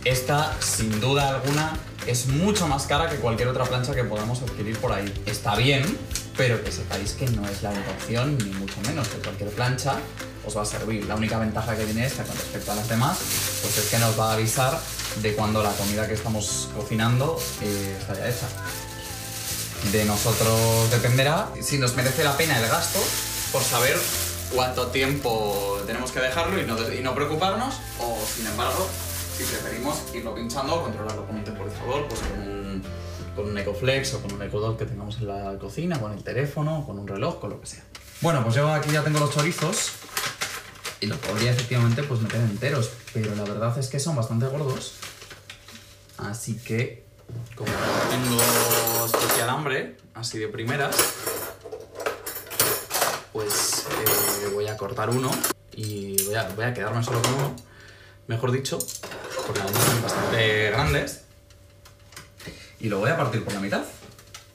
Esta, 0.03 0.55
sin 0.62 1.01
duda 1.01 1.27
alguna, 1.29 1.74
es 2.05 2.27
mucho 2.27 2.67
más 2.67 2.86
cara 2.86 3.10
que 3.10 3.15
cualquier 3.15 3.48
otra 3.48 3.65
plancha 3.65 3.96
que 3.96 4.03
podamos 4.03 4.44
adquirir 4.44 4.77
por 4.77 4.94
ahí. 4.94 5.12
Está 5.25 5.55
bien, 5.55 5.98
pero 6.38 6.63
que 6.63 6.72
sepáis 6.72 7.13
que 7.13 7.27
no 7.27 7.48
es 7.48 7.63
la 7.63 7.70
única 7.70 7.92
opción, 7.92 8.38
ni 8.38 8.51
mucho 8.51 8.80
menos 8.82 9.08
que 9.08 9.18
cualquier 9.18 9.50
plancha 9.51 9.98
os 10.46 10.56
va 10.56 10.62
a 10.62 10.65
servir. 10.65 11.06
La 11.06 11.15
única 11.15 11.38
ventaja 11.39 11.75
que 11.75 11.86
tiene 11.86 12.06
esta 12.06 12.24
con 12.24 12.36
respecto 12.36 12.72
a 12.72 12.75
las 12.75 12.89
demás, 12.89 13.18
pues 13.62 13.77
es 13.77 13.89
que 13.89 14.00
nos 14.00 14.20
va 14.20 14.32
a 14.32 14.34
avisar 14.34 14.80
de 15.22 15.34
cuando 15.34 15.63
la 15.63 15.72
comida 15.72 16.08
que 16.08 16.13
estamos 16.13 16.70
cocinando 16.75 17.39
eh, 17.62 17.98
está 18.00 18.15
ya 18.15 18.27
hecha. 18.27 18.48
De 19.92 20.04
nosotros 20.06 20.89
dependerá 20.92 21.50
si 21.62 21.77
nos 21.77 21.96
merece 21.96 22.24
la 22.24 22.36
pena 22.36 22.60
el 22.60 22.68
gasto 22.68 23.00
por 23.51 23.62
saber 23.62 23.98
cuánto 24.54 24.88
tiempo 24.88 25.82
tenemos 25.86 26.12
que 26.12 26.20
dejarlo 26.20 26.60
y 26.60 26.65
no, 26.65 26.94
y 26.94 27.01
no 27.01 27.13
preocuparnos, 27.13 27.75
o 28.00 28.18
sin 28.36 28.48
embargo, 28.48 28.88
si 29.38 29.44
preferimos 29.44 29.98
irlo 30.13 30.34
pinchando 30.34 30.75
o 30.75 30.84
controlarlo 30.84 31.25
con 31.25 31.36
un 31.36 31.44
temporizador, 31.44 32.08
pues 32.08 32.22
con 32.22 32.39
un, 32.39 32.84
con 33.36 33.48
un 33.48 33.58
Ecoflex 33.58 34.13
o 34.13 34.22
con 34.22 34.34
un 34.34 34.42
Ecodot 34.42 34.77
que 34.77 34.86
tengamos 34.86 35.18
en 35.18 35.27
la 35.27 35.58
cocina, 35.60 36.00
con 36.00 36.13
el 36.13 36.24
teléfono, 36.24 36.84
con 36.86 36.98
un 36.98 37.08
reloj, 37.08 37.39
con 37.39 37.51
lo 37.51 37.62
que 37.62 37.68
sea. 37.68 37.84
Bueno, 38.22 38.42
pues 38.44 38.56
yo 38.56 38.72
aquí 38.72 38.92
ya 38.92 39.04
tengo 39.04 39.20
los 39.20 39.32
chorizos 39.32 39.92
y 41.01 41.08
los 41.08 41.18
podría 41.18 41.51
efectivamente 41.51 42.04
pues 42.04 42.22
meter 42.22 42.39
enteros, 42.39 42.92
pero 43.13 43.36
la 43.36 43.44
verdad 43.44 43.77
es 43.77 43.88
que 43.88 44.00
son 44.00 44.15
bastante 44.15 44.48
gordos. 44.48 44.94
Así 46.18 46.56
que, 46.56 47.04
como 47.56 47.70
tengo 48.10 49.06
especial 49.06 49.50
hambre, 49.50 49.98
así 50.13 50.39
de 50.39 50.48
primeras, 50.48 50.96
pues 53.34 53.86
eh, 53.89 54.50
voy 54.54 54.68
a 54.68 54.77
cortar 54.77 55.10
uno 55.10 55.30
y 55.74 56.24
voy 56.24 56.36
a, 56.36 56.48
voy 56.56 56.63
a 56.63 56.74
quedarme 56.74 57.04
solo 57.04 57.22
con 57.22 57.34
uno, 57.34 57.56
mejor 58.27 58.51
dicho, 58.51 58.80
porque 59.46 59.60
además 59.60 59.84
son 59.84 60.01
bastante 60.01 60.70
grandes. 60.72 61.25
Y 62.86 62.89
lo 62.89 63.00
voy 63.00 63.10
a 63.10 63.18
partir 63.18 63.44
por 63.44 63.51
la 63.51 63.60
mitad. 63.60 63.82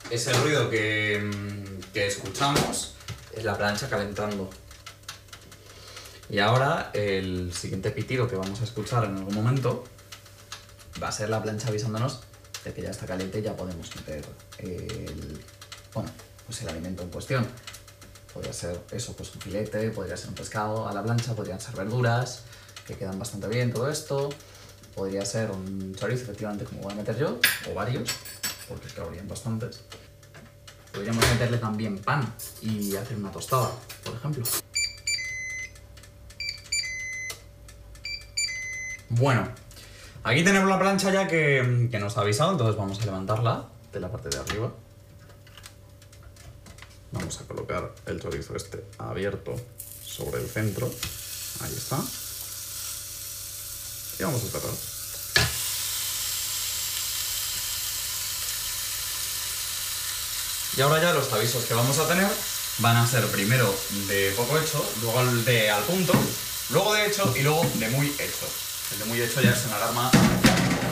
Ese 0.09 0.33
ruido 0.35 0.71
que, 0.71 1.19
mm, 1.21 1.93
que 1.93 2.07
escuchamos 2.07 2.95
es 3.33 3.43
la 3.43 3.59
plancha 3.59 3.89
calentando. 3.89 4.49
Y 6.29 6.39
ahora 6.39 6.93
el 6.95 7.53
siguiente 7.53 7.91
pitido 7.91 8.29
que 8.29 8.37
vamos 8.37 8.61
a 8.61 8.65
escuchar 8.65 9.03
en 9.07 9.17
algún 9.17 9.35
momento 9.35 9.83
va 11.03 11.09
a 11.09 11.13
ser 11.13 11.29
la 11.29 11.43
plancha 11.43 11.71
avisándonos 11.71 12.21
de 12.65 12.73
que 12.73 12.83
ya 12.83 12.91
está 12.91 13.05
caliente 13.05 13.41
y 13.41 13.43
ya 13.43 13.57
podemos 13.57 13.93
meter 13.97 14.25
el, 14.59 15.45
bueno, 15.93 16.11
pues 16.47 16.63
el 16.63 16.69
alimento 16.69 17.03
en 17.03 17.11
cuestión. 17.11 17.45
Podría 18.33 18.53
ser 18.53 18.81
eso, 18.93 19.13
pues 19.17 19.35
un 19.35 19.41
filete, 19.41 19.91
podría 19.91 20.17
ser 20.17 20.29
un 20.29 20.37
pescado 20.37 20.87
a 20.87 20.93
la 20.93 21.03
plancha, 21.03 21.35
podrían 21.35 21.61
ser 21.61 21.75
verduras, 21.75 22.45
que 22.87 22.95
quedan 22.95 23.19
bastante 23.19 23.49
bien 23.49 23.73
todo 23.73 23.91
esto. 23.91 24.29
Podría 24.95 25.25
ser 25.25 25.51
un 25.51 25.95
chorizo, 25.95 26.25
efectivamente, 26.25 26.65
como 26.65 26.83
voy 26.83 26.93
a 26.93 26.97
meter 26.97 27.17
yo, 27.17 27.39
o 27.71 27.75
varios, 27.75 28.11
porque 28.69 28.87
es 28.87 28.93
que 28.93 29.01
habrían 29.01 29.29
bastantes. 29.29 29.83
Podríamos 30.93 31.25
meterle 31.29 31.59
también 31.59 31.99
pan 31.99 32.35
y 32.61 32.97
hacer 32.97 33.17
una 33.17 33.31
tostada, 33.31 33.71
por 34.05 34.15
ejemplo. 34.15 34.45
Bueno, 39.11 39.49
aquí 40.25 40.45
tenemos 40.45 40.69
la 40.69 40.79
plancha 40.79 41.13
ya 41.13 41.29
que, 41.29 41.89
que 41.91 41.99
nos 41.99 42.17
ha 42.17 42.23
avisado, 42.23 42.53
entonces 42.53 42.77
vamos 42.77 43.01
a 43.01 43.05
levantarla 43.05 43.69
de 43.93 44.01
la 44.01 44.11
parte 44.11 44.29
de 44.29 44.39
arriba. 44.39 44.73
Vamos 47.13 47.41
a 47.41 47.45
colocar 47.45 47.93
el 48.07 48.21
chorizo 48.21 48.55
este 48.55 48.85
abierto 48.99 49.55
sobre 50.05 50.41
el 50.41 50.49
centro. 50.49 50.87
Ahí 51.61 51.73
está. 51.73 51.99
Y 54.21 54.23
vamos 54.23 54.43
a 54.43 54.51
cerrar. 54.51 54.75
Y 60.77 60.81
ahora 60.83 61.01
ya 61.01 61.13
los 61.15 61.33
avisos 61.33 61.65
que 61.65 61.73
vamos 61.73 61.99
a 61.99 62.07
tener 62.07 62.29
van 62.79 62.99
a 62.99 63.07
ser 63.07 63.27
primero 63.29 63.75
de 64.09 64.33
poco 64.37 64.59
hecho, 64.59 64.85
luego 65.01 65.25
de 65.25 65.71
al 65.71 65.83
punto, 65.85 66.13
luego 66.69 66.93
de 66.93 67.07
hecho 67.07 67.33
y 67.35 67.41
luego 67.41 67.67
de 67.77 67.89
muy 67.89 68.09
hecho. 68.09 68.47
El 68.93 68.99
de 68.99 69.05
muy 69.07 69.23
hecho 69.23 69.41
ya 69.41 69.53
es 69.53 69.65
una 69.65 69.77
alarma 69.77 70.11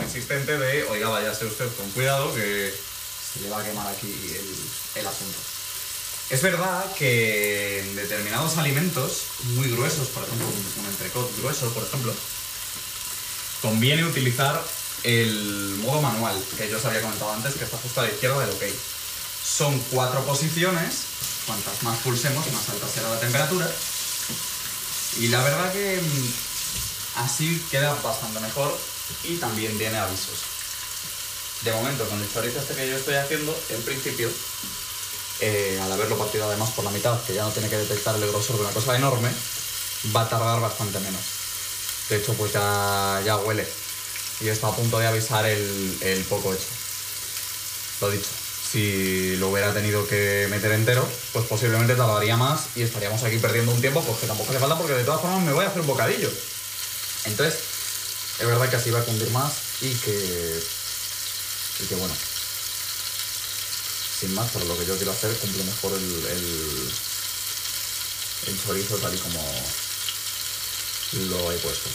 insistente 0.03 0.57
de, 0.57 0.83
oiga, 0.85 1.09
váyase 1.09 1.45
usted 1.45 1.67
con 1.77 1.87
cuidado 1.91 2.33
que 2.33 2.73
se 2.73 3.41
le 3.41 3.49
va 3.51 3.59
a 3.59 3.63
quemar 3.63 3.87
aquí 3.89 4.07
el, 4.07 5.01
el 5.01 5.07
asunto. 5.07 5.37
Es 6.31 6.41
verdad 6.41 6.83
que 6.97 7.79
en 7.81 7.95
determinados 7.95 8.57
alimentos 8.57 9.21
muy 9.55 9.69
gruesos, 9.69 10.07
por 10.07 10.23
ejemplo, 10.23 10.47
un 10.47 10.85
entrecot 10.87 11.37
grueso, 11.37 11.69
por 11.73 11.83
ejemplo, 11.83 12.11
conviene 13.61 14.05
utilizar 14.05 14.63
el 15.03 15.79
modo 15.83 16.01
manual, 16.01 16.41
que 16.57 16.69
yo 16.69 16.77
os 16.77 16.85
había 16.85 17.01
comentado 17.01 17.31
antes, 17.31 17.55
que 17.55 17.63
está 17.63 17.77
justo 17.77 18.01
a 18.01 18.03
la 18.03 18.11
izquierda 18.11 18.39
del 18.39 18.49
OK. 18.49 18.63
Son 19.43 19.79
cuatro 19.91 20.23
posiciones, 20.25 21.03
cuantas 21.45 21.81
más 21.83 21.97
pulsemos, 21.99 22.45
más 22.51 22.69
alta 22.69 22.87
será 22.87 23.09
la 23.09 23.19
temperatura. 23.19 23.69
Y 25.19 25.27
la 25.29 25.41
verdad 25.43 25.71
que 25.71 25.99
mm, 26.01 27.23
así 27.23 27.63
queda 27.71 27.93
bastante 27.95 28.39
mejor 28.39 28.77
y 29.23 29.35
también 29.37 29.77
tiene 29.77 29.97
avisos. 29.97 30.39
De 31.61 31.73
momento, 31.73 32.07
con 32.07 32.21
el 32.21 32.31
chorizo 32.31 32.59
este 32.59 32.75
que 32.75 32.89
yo 32.89 32.97
estoy 32.97 33.15
haciendo, 33.15 33.57
en 33.69 33.81
principio, 33.81 34.29
eh, 35.41 35.79
al 35.81 35.91
haberlo 35.91 36.17
partido 36.17 36.45
además 36.45 36.69
por 36.71 36.85
la 36.85 36.91
mitad, 36.91 37.21
que 37.23 37.33
ya 37.33 37.43
no 37.43 37.51
tiene 37.51 37.69
que 37.69 37.77
detectar 37.77 38.15
el 38.15 38.27
grosor 38.27 38.57
de 38.57 38.61
una 38.63 38.71
cosa 38.71 38.95
enorme, 38.95 39.29
va 40.15 40.21
a 40.21 40.29
tardar 40.29 40.61
bastante 40.61 40.99
menos. 40.99 41.38
De 42.09 42.17
hecho, 42.17 42.33
pues 42.33 42.53
ya, 42.53 43.21
ya 43.25 43.37
huele 43.37 43.67
y 44.41 44.47
está 44.47 44.67
a 44.67 44.75
punto 44.75 44.99
de 44.99 45.07
avisar 45.07 45.45
el, 45.45 45.97
el 46.01 46.23
poco 46.23 46.53
hecho. 46.53 46.65
Lo 48.01 48.09
dicho, 48.09 48.29
si 48.71 49.35
lo 49.37 49.49
hubiera 49.49 49.73
tenido 49.73 50.07
que 50.07 50.47
meter 50.49 50.71
entero, 50.71 51.07
pues 51.33 51.45
posiblemente 51.45 51.95
tardaría 51.95 52.37
más 52.37 52.67
y 52.75 52.83
estaríamos 52.83 53.21
aquí 53.23 53.37
perdiendo 53.37 53.71
un 53.71 53.81
tiempo, 53.81 54.01
pues 54.01 54.19
que 54.19 54.27
tampoco 54.27 54.51
hace 54.51 54.59
falta 54.59 54.77
porque 54.77 54.93
de 54.93 55.03
todas 55.03 55.21
formas 55.21 55.43
me 55.43 55.53
voy 55.53 55.65
a 55.65 55.67
hacer 55.67 55.81
un 55.81 55.87
bocadillo. 55.87 56.31
Entonces, 57.25 57.59
es 58.39 58.47
verdad 58.47 58.69
que 58.69 58.77
así 58.77 58.89
va 58.91 58.99
a 58.99 59.05
cundir 59.05 59.29
más 59.31 59.51
y 59.81 59.93
que. 59.95 60.59
y 61.83 61.85
que 61.87 61.95
bueno. 61.95 62.13
Sin 64.19 64.33
más, 64.35 64.49
por 64.51 64.63
lo 64.65 64.77
que 64.77 64.85
yo 64.85 64.95
quiero 64.95 65.11
hacer, 65.11 65.33
cumple 65.37 65.63
mejor 65.63 65.93
el, 65.93 66.25
el, 66.27 66.91
el 68.47 68.63
chorizo 68.63 68.97
tal 68.97 69.15
y 69.15 69.17
como 69.17 69.39
lo 71.13 71.51
he 71.51 71.57
puesto. 71.57 71.89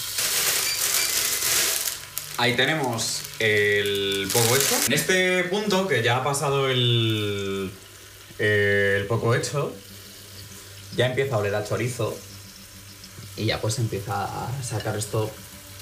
Ahí 2.36 2.56
tenemos 2.56 3.20
el 3.38 4.28
poco 4.32 4.56
hecho. 4.56 4.76
En 4.86 4.92
este 4.92 5.44
punto, 5.44 5.86
que 5.86 6.02
ya 6.02 6.16
ha 6.16 6.24
pasado 6.24 6.68
el, 6.68 7.70
el 8.38 9.06
poco 9.06 9.34
hecho, 9.34 9.72
ya 10.96 11.06
empieza 11.06 11.36
a 11.36 11.38
oler 11.38 11.54
a 11.54 11.64
chorizo 11.64 12.16
y 13.36 13.46
ya 13.46 13.60
pues 13.60 13.78
empieza 13.78 14.24
a 14.24 14.62
sacar 14.62 14.96
esto 14.96 15.30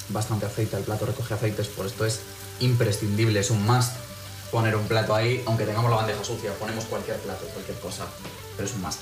bastante 0.08 0.46
aceite. 0.46 0.76
El 0.76 0.84
plato 0.84 1.06
recoge 1.06 1.34
aceites, 1.34 1.68
por 1.68 1.86
esto 1.86 2.04
es 2.04 2.20
imprescindible, 2.60 3.40
es 3.40 3.50
un 3.50 3.64
must 3.64 3.92
poner 4.50 4.76
un 4.76 4.86
plato 4.86 5.14
ahí, 5.14 5.42
aunque 5.46 5.64
tengamos 5.64 5.90
la 5.90 5.96
bandeja 5.96 6.22
sucia, 6.22 6.52
ponemos 6.58 6.84
cualquier 6.84 7.16
plato, 7.20 7.46
cualquier 7.46 7.78
cosa, 7.78 8.06
pero 8.54 8.68
es 8.68 8.74
un 8.74 8.82
must. 8.82 9.00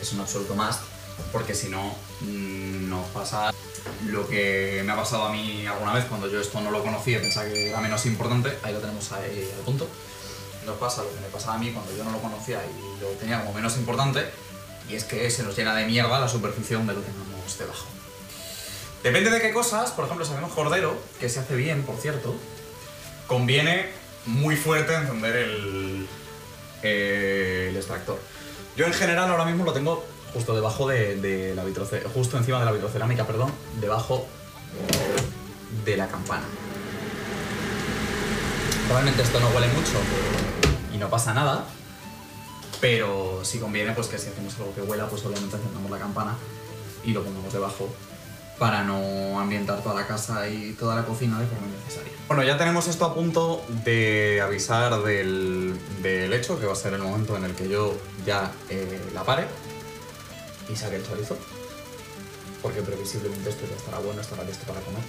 Es 0.00 0.12
un 0.12 0.20
absoluto 0.20 0.54
must, 0.54 0.80
porque 1.30 1.54
si 1.54 1.68
no, 1.68 1.94
nos 2.22 3.08
pasa 3.08 3.52
lo 4.06 4.28
que 4.28 4.82
me 4.84 4.92
ha 4.92 4.96
pasado 4.96 5.24
a 5.24 5.32
mí 5.32 5.66
alguna 5.66 5.94
vez 5.94 6.04
cuando 6.06 6.28
yo 6.28 6.40
esto 6.40 6.60
no 6.60 6.70
lo 6.70 6.82
conocía, 6.82 7.20
pensaba 7.20 7.46
que 7.48 7.70
era 7.70 7.80
menos 7.80 8.04
importante, 8.06 8.56
ahí 8.62 8.72
lo 8.72 8.80
tenemos 8.80 9.10
al 9.12 9.22
punto. 9.64 9.88
Nos 10.66 10.76
pasa 10.76 11.02
lo 11.02 11.10
que 11.10 11.20
me 11.20 11.26
pasaba 11.28 11.54
a 11.54 11.58
mí 11.58 11.72
cuando 11.72 11.96
yo 11.96 12.04
no 12.04 12.12
lo 12.12 12.20
conocía 12.20 12.60
y 12.64 13.00
lo 13.00 13.08
tenía 13.18 13.40
como 13.40 13.52
menos 13.52 13.76
importante, 13.76 14.24
y 14.88 14.94
es 14.94 15.04
que 15.04 15.30
se 15.30 15.42
nos 15.42 15.56
llena 15.56 15.74
de 15.74 15.86
mierda 15.86 16.20
la 16.20 16.28
superficie 16.28 16.76
donde 16.76 16.94
lo 16.94 17.00
tenemos 17.00 17.58
debajo. 17.58 17.86
Depende 19.02 19.30
de 19.30 19.40
qué 19.40 19.52
cosas, 19.52 19.90
por 19.90 20.04
ejemplo, 20.04 20.24
si 20.24 20.32
hacemos 20.32 20.52
cordero, 20.52 20.96
que 21.18 21.28
se 21.28 21.40
hace 21.40 21.56
bien, 21.56 21.82
por 21.82 21.96
cierto, 21.96 22.34
conviene 23.26 23.88
muy 24.26 24.54
fuerte 24.54 24.94
encender 24.94 25.34
el, 25.34 26.06
el 26.82 27.76
extractor. 27.76 28.20
Yo 28.76 28.86
en 28.86 28.92
general 28.92 29.30
ahora 29.30 29.44
mismo 29.44 29.64
lo 29.64 29.72
tengo 29.72 30.04
justo 30.32 30.54
debajo 30.54 30.88
de, 30.88 31.52
la 31.54 31.64
vitroce- 31.64 32.02
justo 32.14 32.36
encima 32.38 32.58
de 32.58 32.64
la 32.64 32.72
vitrocerámica, 32.72 33.26
perdón, 33.26 33.50
debajo 33.80 34.26
de 35.84 35.96
la 35.96 36.08
campana. 36.08 36.44
Probablemente 38.86 39.22
esto 39.22 39.40
no 39.40 39.48
huele 39.50 39.68
mucho 39.68 39.98
y 40.92 40.98
no 40.98 41.08
pasa 41.08 41.32
nada, 41.34 41.64
pero 42.80 43.40
si 43.44 43.58
conviene 43.58 43.92
pues 43.92 44.08
que 44.08 44.18
si 44.18 44.28
hacemos 44.28 44.54
algo 44.58 44.74
que 44.74 44.82
huela, 44.82 45.06
pues 45.06 45.24
obviamente 45.24 45.56
encendamos 45.56 45.90
la 45.90 45.98
campana 45.98 46.34
y 47.04 47.12
lo 47.12 47.22
pongamos 47.22 47.52
debajo 47.52 47.88
para 48.58 48.84
no 48.84 49.40
ambientar 49.40 49.82
toda 49.82 49.94
la 49.94 50.06
casa 50.06 50.48
y 50.48 50.72
toda 50.78 50.94
la 50.94 51.04
cocina 51.04 51.38
de 51.40 51.46
forma 51.46 51.66
innecesaria. 51.66 52.12
Bueno, 52.28 52.42
ya 52.44 52.56
tenemos 52.58 52.86
esto 52.86 53.04
a 53.06 53.14
punto 53.14 53.64
de 53.84 54.40
avisar 54.40 55.02
del, 55.02 55.74
del 56.02 56.32
hecho, 56.32 56.60
que 56.60 56.66
va 56.66 56.72
a 56.74 56.76
ser 56.76 56.92
el 56.94 57.00
momento 57.02 57.36
en 57.36 57.44
el 57.44 57.54
que 57.54 57.68
yo 57.68 57.96
ya 58.26 58.52
eh, 58.68 59.00
la 59.14 59.24
pare 59.24 59.46
y 60.68 60.76
saque 60.76 60.96
el 60.96 61.06
chorizo, 61.06 61.36
porque 62.60 62.82
previsiblemente 62.82 63.50
esto 63.50 63.66
ya 63.68 63.76
estará 63.76 63.98
bueno, 63.98 64.20
estará 64.20 64.44
listo 64.44 64.64
para 64.66 64.80
comer. 64.80 65.02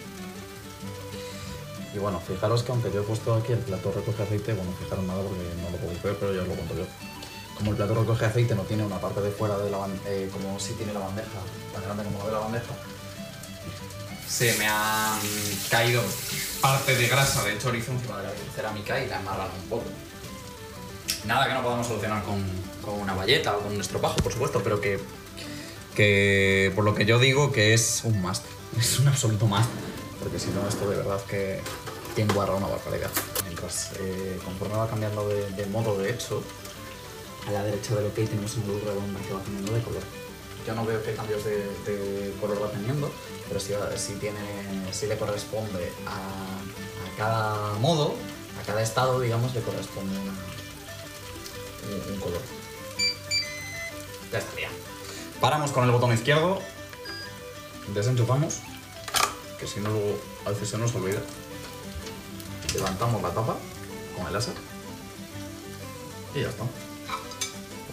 Y 1.94 2.00
bueno, 2.00 2.20
fijaros 2.20 2.64
que 2.64 2.72
aunque 2.72 2.92
yo 2.92 3.02
he 3.02 3.04
puesto 3.04 3.36
aquí 3.36 3.54
el 3.54 3.60
plato 3.60 3.92
recoge 3.92 4.24
aceite, 4.24 4.54
bueno, 4.54 4.74
fijaros 4.80 5.06
nada 5.06 5.22
porque 5.22 5.44
no 5.62 5.70
lo 5.70 5.78
podéis 5.78 6.02
ver, 6.02 6.16
pero 6.20 6.34
ya 6.34 6.42
os 6.42 6.48
lo 6.48 6.56
cuento 6.56 6.76
yo. 6.76 6.86
Como 7.56 7.72
el 7.72 7.78
plato 7.78 7.94
recoge 7.94 8.26
aceite 8.26 8.56
no 8.56 8.64
tiene 8.64 8.84
una 8.84 9.00
parte 9.00 9.22
de 9.22 9.30
fuera 9.30 9.58
de 9.60 9.70
la 9.70 9.78
bandeja, 9.78 10.32
como 10.32 10.60
si 10.60 10.74
tiene 10.74 10.94
la 10.94 11.02
bandeja, 11.02 11.40
tan 11.72 11.84
grande 11.84 12.04
como 12.04 12.18
la 12.20 12.26
de 12.26 12.32
la 12.32 12.40
bandeja, 12.40 12.74
se 14.28 14.58
me 14.58 14.68
han 14.68 15.20
caído 15.70 16.02
parte 16.60 16.96
de 16.96 17.08
grasa 17.08 17.44
del 17.44 17.60
chorizo 17.60 17.92
encima 17.92 18.18
de 18.18 18.24
la 18.24 18.34
cerámica 18.56 19.00
y 19.04 19.08
la 19.08 19.20
amarran 19.20 19.50
un 19.62 19.70
poco. 19.70 19.84
Nada 21.26 21.48
que 21.48 21.54
no 21.54 21.62
podamos 21.62 21.86
solucionar 21.86 22.24
con, 22.24 22.44
con 22.84 23.00
una 23.00 23.14
valleta 23.14 23.56
o 23.56 23.60
con 23.60 23.74
un 23.74 23.82
estropajo, 23.82 24.16
por 24.16 24.34
supuesto, 24.34 24.62
pero 24.64 24.82
que, 24.82 25.00
que 25.96 26.72
por 26.76 26.84
lo 26.84 26.96
que 26.96 27.06
yo 27.06 27.20
digo 27.20 27.52
que 27.52 27.74
es 27.74 28.02
un 28.04 28.22
must, 28.22 28.44
es 28.78 29.00
un 29.00 29.08
absoluto 29.08 29.46
must, 29.48 29.70
porque 30.20 30.40
si 30.40 30.50
no 30.50 30.68
esto 30.68 30.90
de 30.90 30.98
verdad 30.98 31.22
que, 31.26 31.60
que 32.16 32.22
enguarra 32.22 32.56
una 32.56 32.68
barbaridad. 32.68 33.12
Mientras 33.46 33.92
eh, 34.00 34.40
conforme 34.44 34.76
va 34.76 34.90
cambiando 34.90 35.28
de, 35.28 35.66
modo 35.68 35.98
de 35.98 36.12
hecho, 36.12 36.44
a 37.48 37.52
la 37.52 37.64
derecha 37.64 37.96
del 37.96 38.08
OK 38.08 38.16
tenemos 38.16 38.56
una 38.58 38.68
luz 38.68 38.84
redonda 38.84 39.20
que 39.22 39.34
va 39.34 39.42
cambiando 39.44 39.74
de 39.74 39.82
color. 39.82 40.04
Yo 40.66 40.76
no 40.76 40.86
veo 40.86 41.04
qué 41.04 41.14
cambios 41.14 41.44
de, 41.44 42.34
color 42.40 42.64
va 42.64 42.72
teniendo, 42.72 43.12
pero 43.48 43.60
sí, 43.60 43.74
sí 43.98 44.14
tiene, 44.20 44.40
sí 44.92 45.08
le 45.08 45.18
corresponde 45.18 45.92
a, 46.08 47.18
cada 47.18 47.74
modo, 47.80 48.16
a 48.62 48.66
cada 48.66 48.82
estado, 48.82 49.20
digamos, 49.20 49.54
le 49.54 49.62
corresponde 49.62 50.18
un, 50.18 52.14
un 52.14 52.20
color. 52.20 52.42
Ya 54.32 54.40
estaría. 54.40 54.70
Paramos 55.44 55.74
con 55.74 55.84
el 55.84 55.92
botón 55.92 56.14
izquierdo, 56.14 56.62
desenchufamos, 57.94 58.60
que 59.60 59.68
si 59.68 59.82
no 59.82 59.90
luego 59.90 60.18
a 60.46 60.52
veces 60.52 60.70
se 60.70 60.78
nos 60.78 60.96
olvida. 60.96 61.20
Levantamos 62.74 63.22
la 63.22 63.30
tapa 63.32 63.58
con 64.16 64.26
el 64.26 64.34
asa 64.38 64.54
y 66.34 66.44
ya 66.44 66.48
está. 66.48 66.64
Voy 66.64 66.72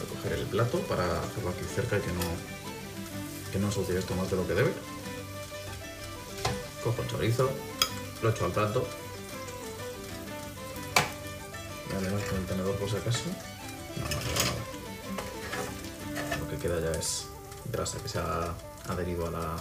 a 0.06 0.08
coger 0.14 0.34
el 0.34 0.46
plato 0.46 0.78
para 0.82 1.02
hacerlo 1.02 1.50
aquí 1.50 1.64
cerca 1.74 1.98
y 1.98 2.02
que 2.02 2.12
no, 2.12 2.20
que 3.50 3.58
no 3.58 3.66
ensucie 3.66 3.98
esto 3.98 4.14
más 4.14 4.30
de 4.30 4.36
lo 4.36 4.46
que 4.46 4.54
debe. 4.54 4.72
Cojo 6.84 7.02
el 7.02 7.08
chorizo, 7.08 7.50
lo 8.22 8.30
echo 8.30 8.44
al 8.44 8.52
plato. 8.52 8.86
Y 11.90 11.94
además 11.96 12.22
con 12.28 12.38
el 12.38 12.46
tenedor 12.46 12.76
por 12.76 12.88
si 12.88 12.96
acaso. 12.96 13.24
No, 13.96 14.04
no 14.04 14.08
queda 14.20 14.44
nada. 16.28 16.38
Lo 16.38 16.48
que 16.48 16.56
queda 16.56 16.80
ya 16.80 16.92
es 16.96 17.26
grasa 17.70 17.98
que 17.98 18.08
se 18.08 18.18
ha 18.18 18.54
adherido 18.88 19.26
a 19.26 19.30
la 19.30 19.56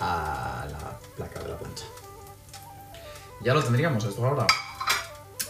a 0.00 0.66
la 0.70 0.98
placa 1.16 1.40
de 1.40 1.48
la 1.48 1.58
plancha. 1.58 1.84
Ya 3.42 3.54
lo 3.54 3.62
tendríamos 3.62 4.04
esto 4.04 4.26
ahora. 4.26 4.46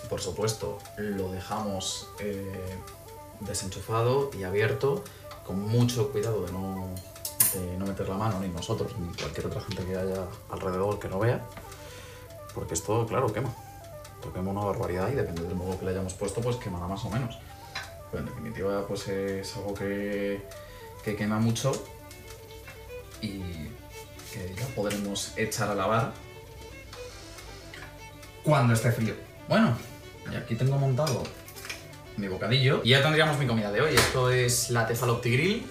Por 0.09 0.21
supuesto, 0.21 0.79
lo 0.97 1.31
dejamos 1.31 2.09
eh, 2.19 2.79
desenchufado 3.41 4.31
y 4.37 4.43
abierto 4.43 5.05
con 5.47 5.61
mucho 5.61 6.11
cuidado 6.11 6.45
de 6.47 6.53
no, 6.53 6.89
de 7.55 7.77
no 7.79 7.87
meter 7.87 8.09
la 8.09 8.17
mano, 8.17 8.41
ni 8.41 8.49
nosotros, 8.49 8.97
ni 8.99 9.13
cualquier 9.15 9.47
otra 9.47 9.61
gente 9.61 9.85
que 9.85 9.97
haya 9.97 10.27
alrededor 10.51 10.99
que 10.99 11.09
no 11.09 11.21
vea, 11.21 11.45
porque 12.55 12.75
esto, 12.75 13.07
claro, 13.07 13.33
quema. 13.33 13.53
Esto 14.17 14.33
quema 14.33 14.51
una 14.51 14.65
barbaridad 14.65 15.09
y 15.11 15.15
depende 15.15 15.43
del 15.43 15.55
modo 15.55 15.79
que 15.79 15.85
le 15.85 15.93
hayamos 15.93 16.15
puesto, 16.15 16.41
pues 16.41 16.57
quemará 16.57 16.87
más 16.87 17.05
o 17.05 17.11
menos. 17.11 17.39
Pero 18.11 18.25
en 18.25 18.29
definitiva, 18.29 18.87
pues 18.87 19.09
es 19.09 19.57
algo 19.57 19.75
que, 19.75 20.43
que 21.05 21.17
quema 21.17 21.39
mucho 21.39 21.73
y 23.21 23.41
que 24.33 24.55
ya 24.57 24.67
podremos 24.75 25.33
echar 25.37 25.69
a 25.71 25.75
lavar 25.75 26.13
cuando 28.43 28.75
esté 28.75 28.93
frío. 28.93 29.15
Bueno, 29.49 29.77
y 30.31 30.37
aquí 30.37 30.55
tengo 30.55 30.77
montado 30.77 31.23
mi 32.17 32.29
bocadillo. 32.29 32.81
Y 32.85 32.91
ya 32.91 33.03
tendríamos 33.03 33.39
mi 33.39 33.47
comida 33.47 33.71
de 33.73 33.81
hoy. 33.81 33.95
Esto 33.95 34.31
es 34.31 34.71
la 34.71 34.87
Tefalopti 34.87 35.33
Grill. 35.33 35.67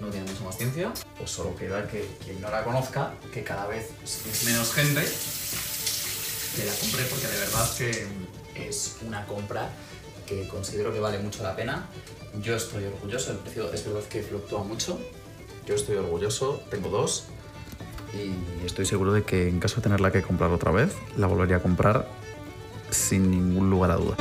No 0.00 0.08
tiene 0.08 0.30
mucha 0.30 0.44
más 0.44 0.56
ciencia. 0.56 0.92
Pues 1.18 1.30
solo 1.30 1.54
queda 1.56 1.86
que 1.86 2.06
quien 2.24 2.40
no 2.40 2.50
la 2.50 2.64
conozca, 2.64 3.12
que 3.32 3.44
cada 3.44 3.66
vez 3.66 3.90
es 4.02 4.44
menos 4.44 4.72
gente, 4.72 5.02
que 6.56 6.64
la 6.64 6.72
compré 6.72 7.04
porque 7.04 7.26
de 7.26 7.38
verdad 7.38 7.70
que 7.76 8.68
es 8.68 8.96
una 9.06 9.26
compra 9.26 9.70
que 10.30 10.46
considero 10.46 10.92
que 10.92 11.00
vale 11.00 11.18
mucho 11.18 11.42
la 11.42 11.56
pena. 11.56 11.88
Yo 12.40 12.54
estoy 12.54 12.84
orgulloso, 12.84 13.32
el 13.32 13.38
precio 13.38 13.72
es 13.72 13.84
verdad 13.84 14.04
que 14.08 14.22
fluctúa 14.22 14.62
mucho. 14.62 14.98
Yo 15.66 15.74
estoy 15.74 15.96
orgulloso, 15.96 16.62
tengo 16.70 16.88
dos 16.88 17.24
y 18.14 18.64
estoy 18.64 18.86
seguro 18.86 19.12
de 19.12 19.24
que 19.24 19.48
en 19.48 19.60
caso 19.60 19.76
de 19.76 19.82
tenerla 19.82 20.10
que 20.12 20.22
comprar 20.22 20.50
otra 20.50 20.70
vez, 20.70 20.94
la 21.16 21.26
volvería 21.26 21.56
a 21.56 21.60
comprar 21.60 22.08
sin 22.90 23.30
ningún 23.30 23.70
lugar 23.70 23.90
a 23.90 23.96
duda. 23.96 24.16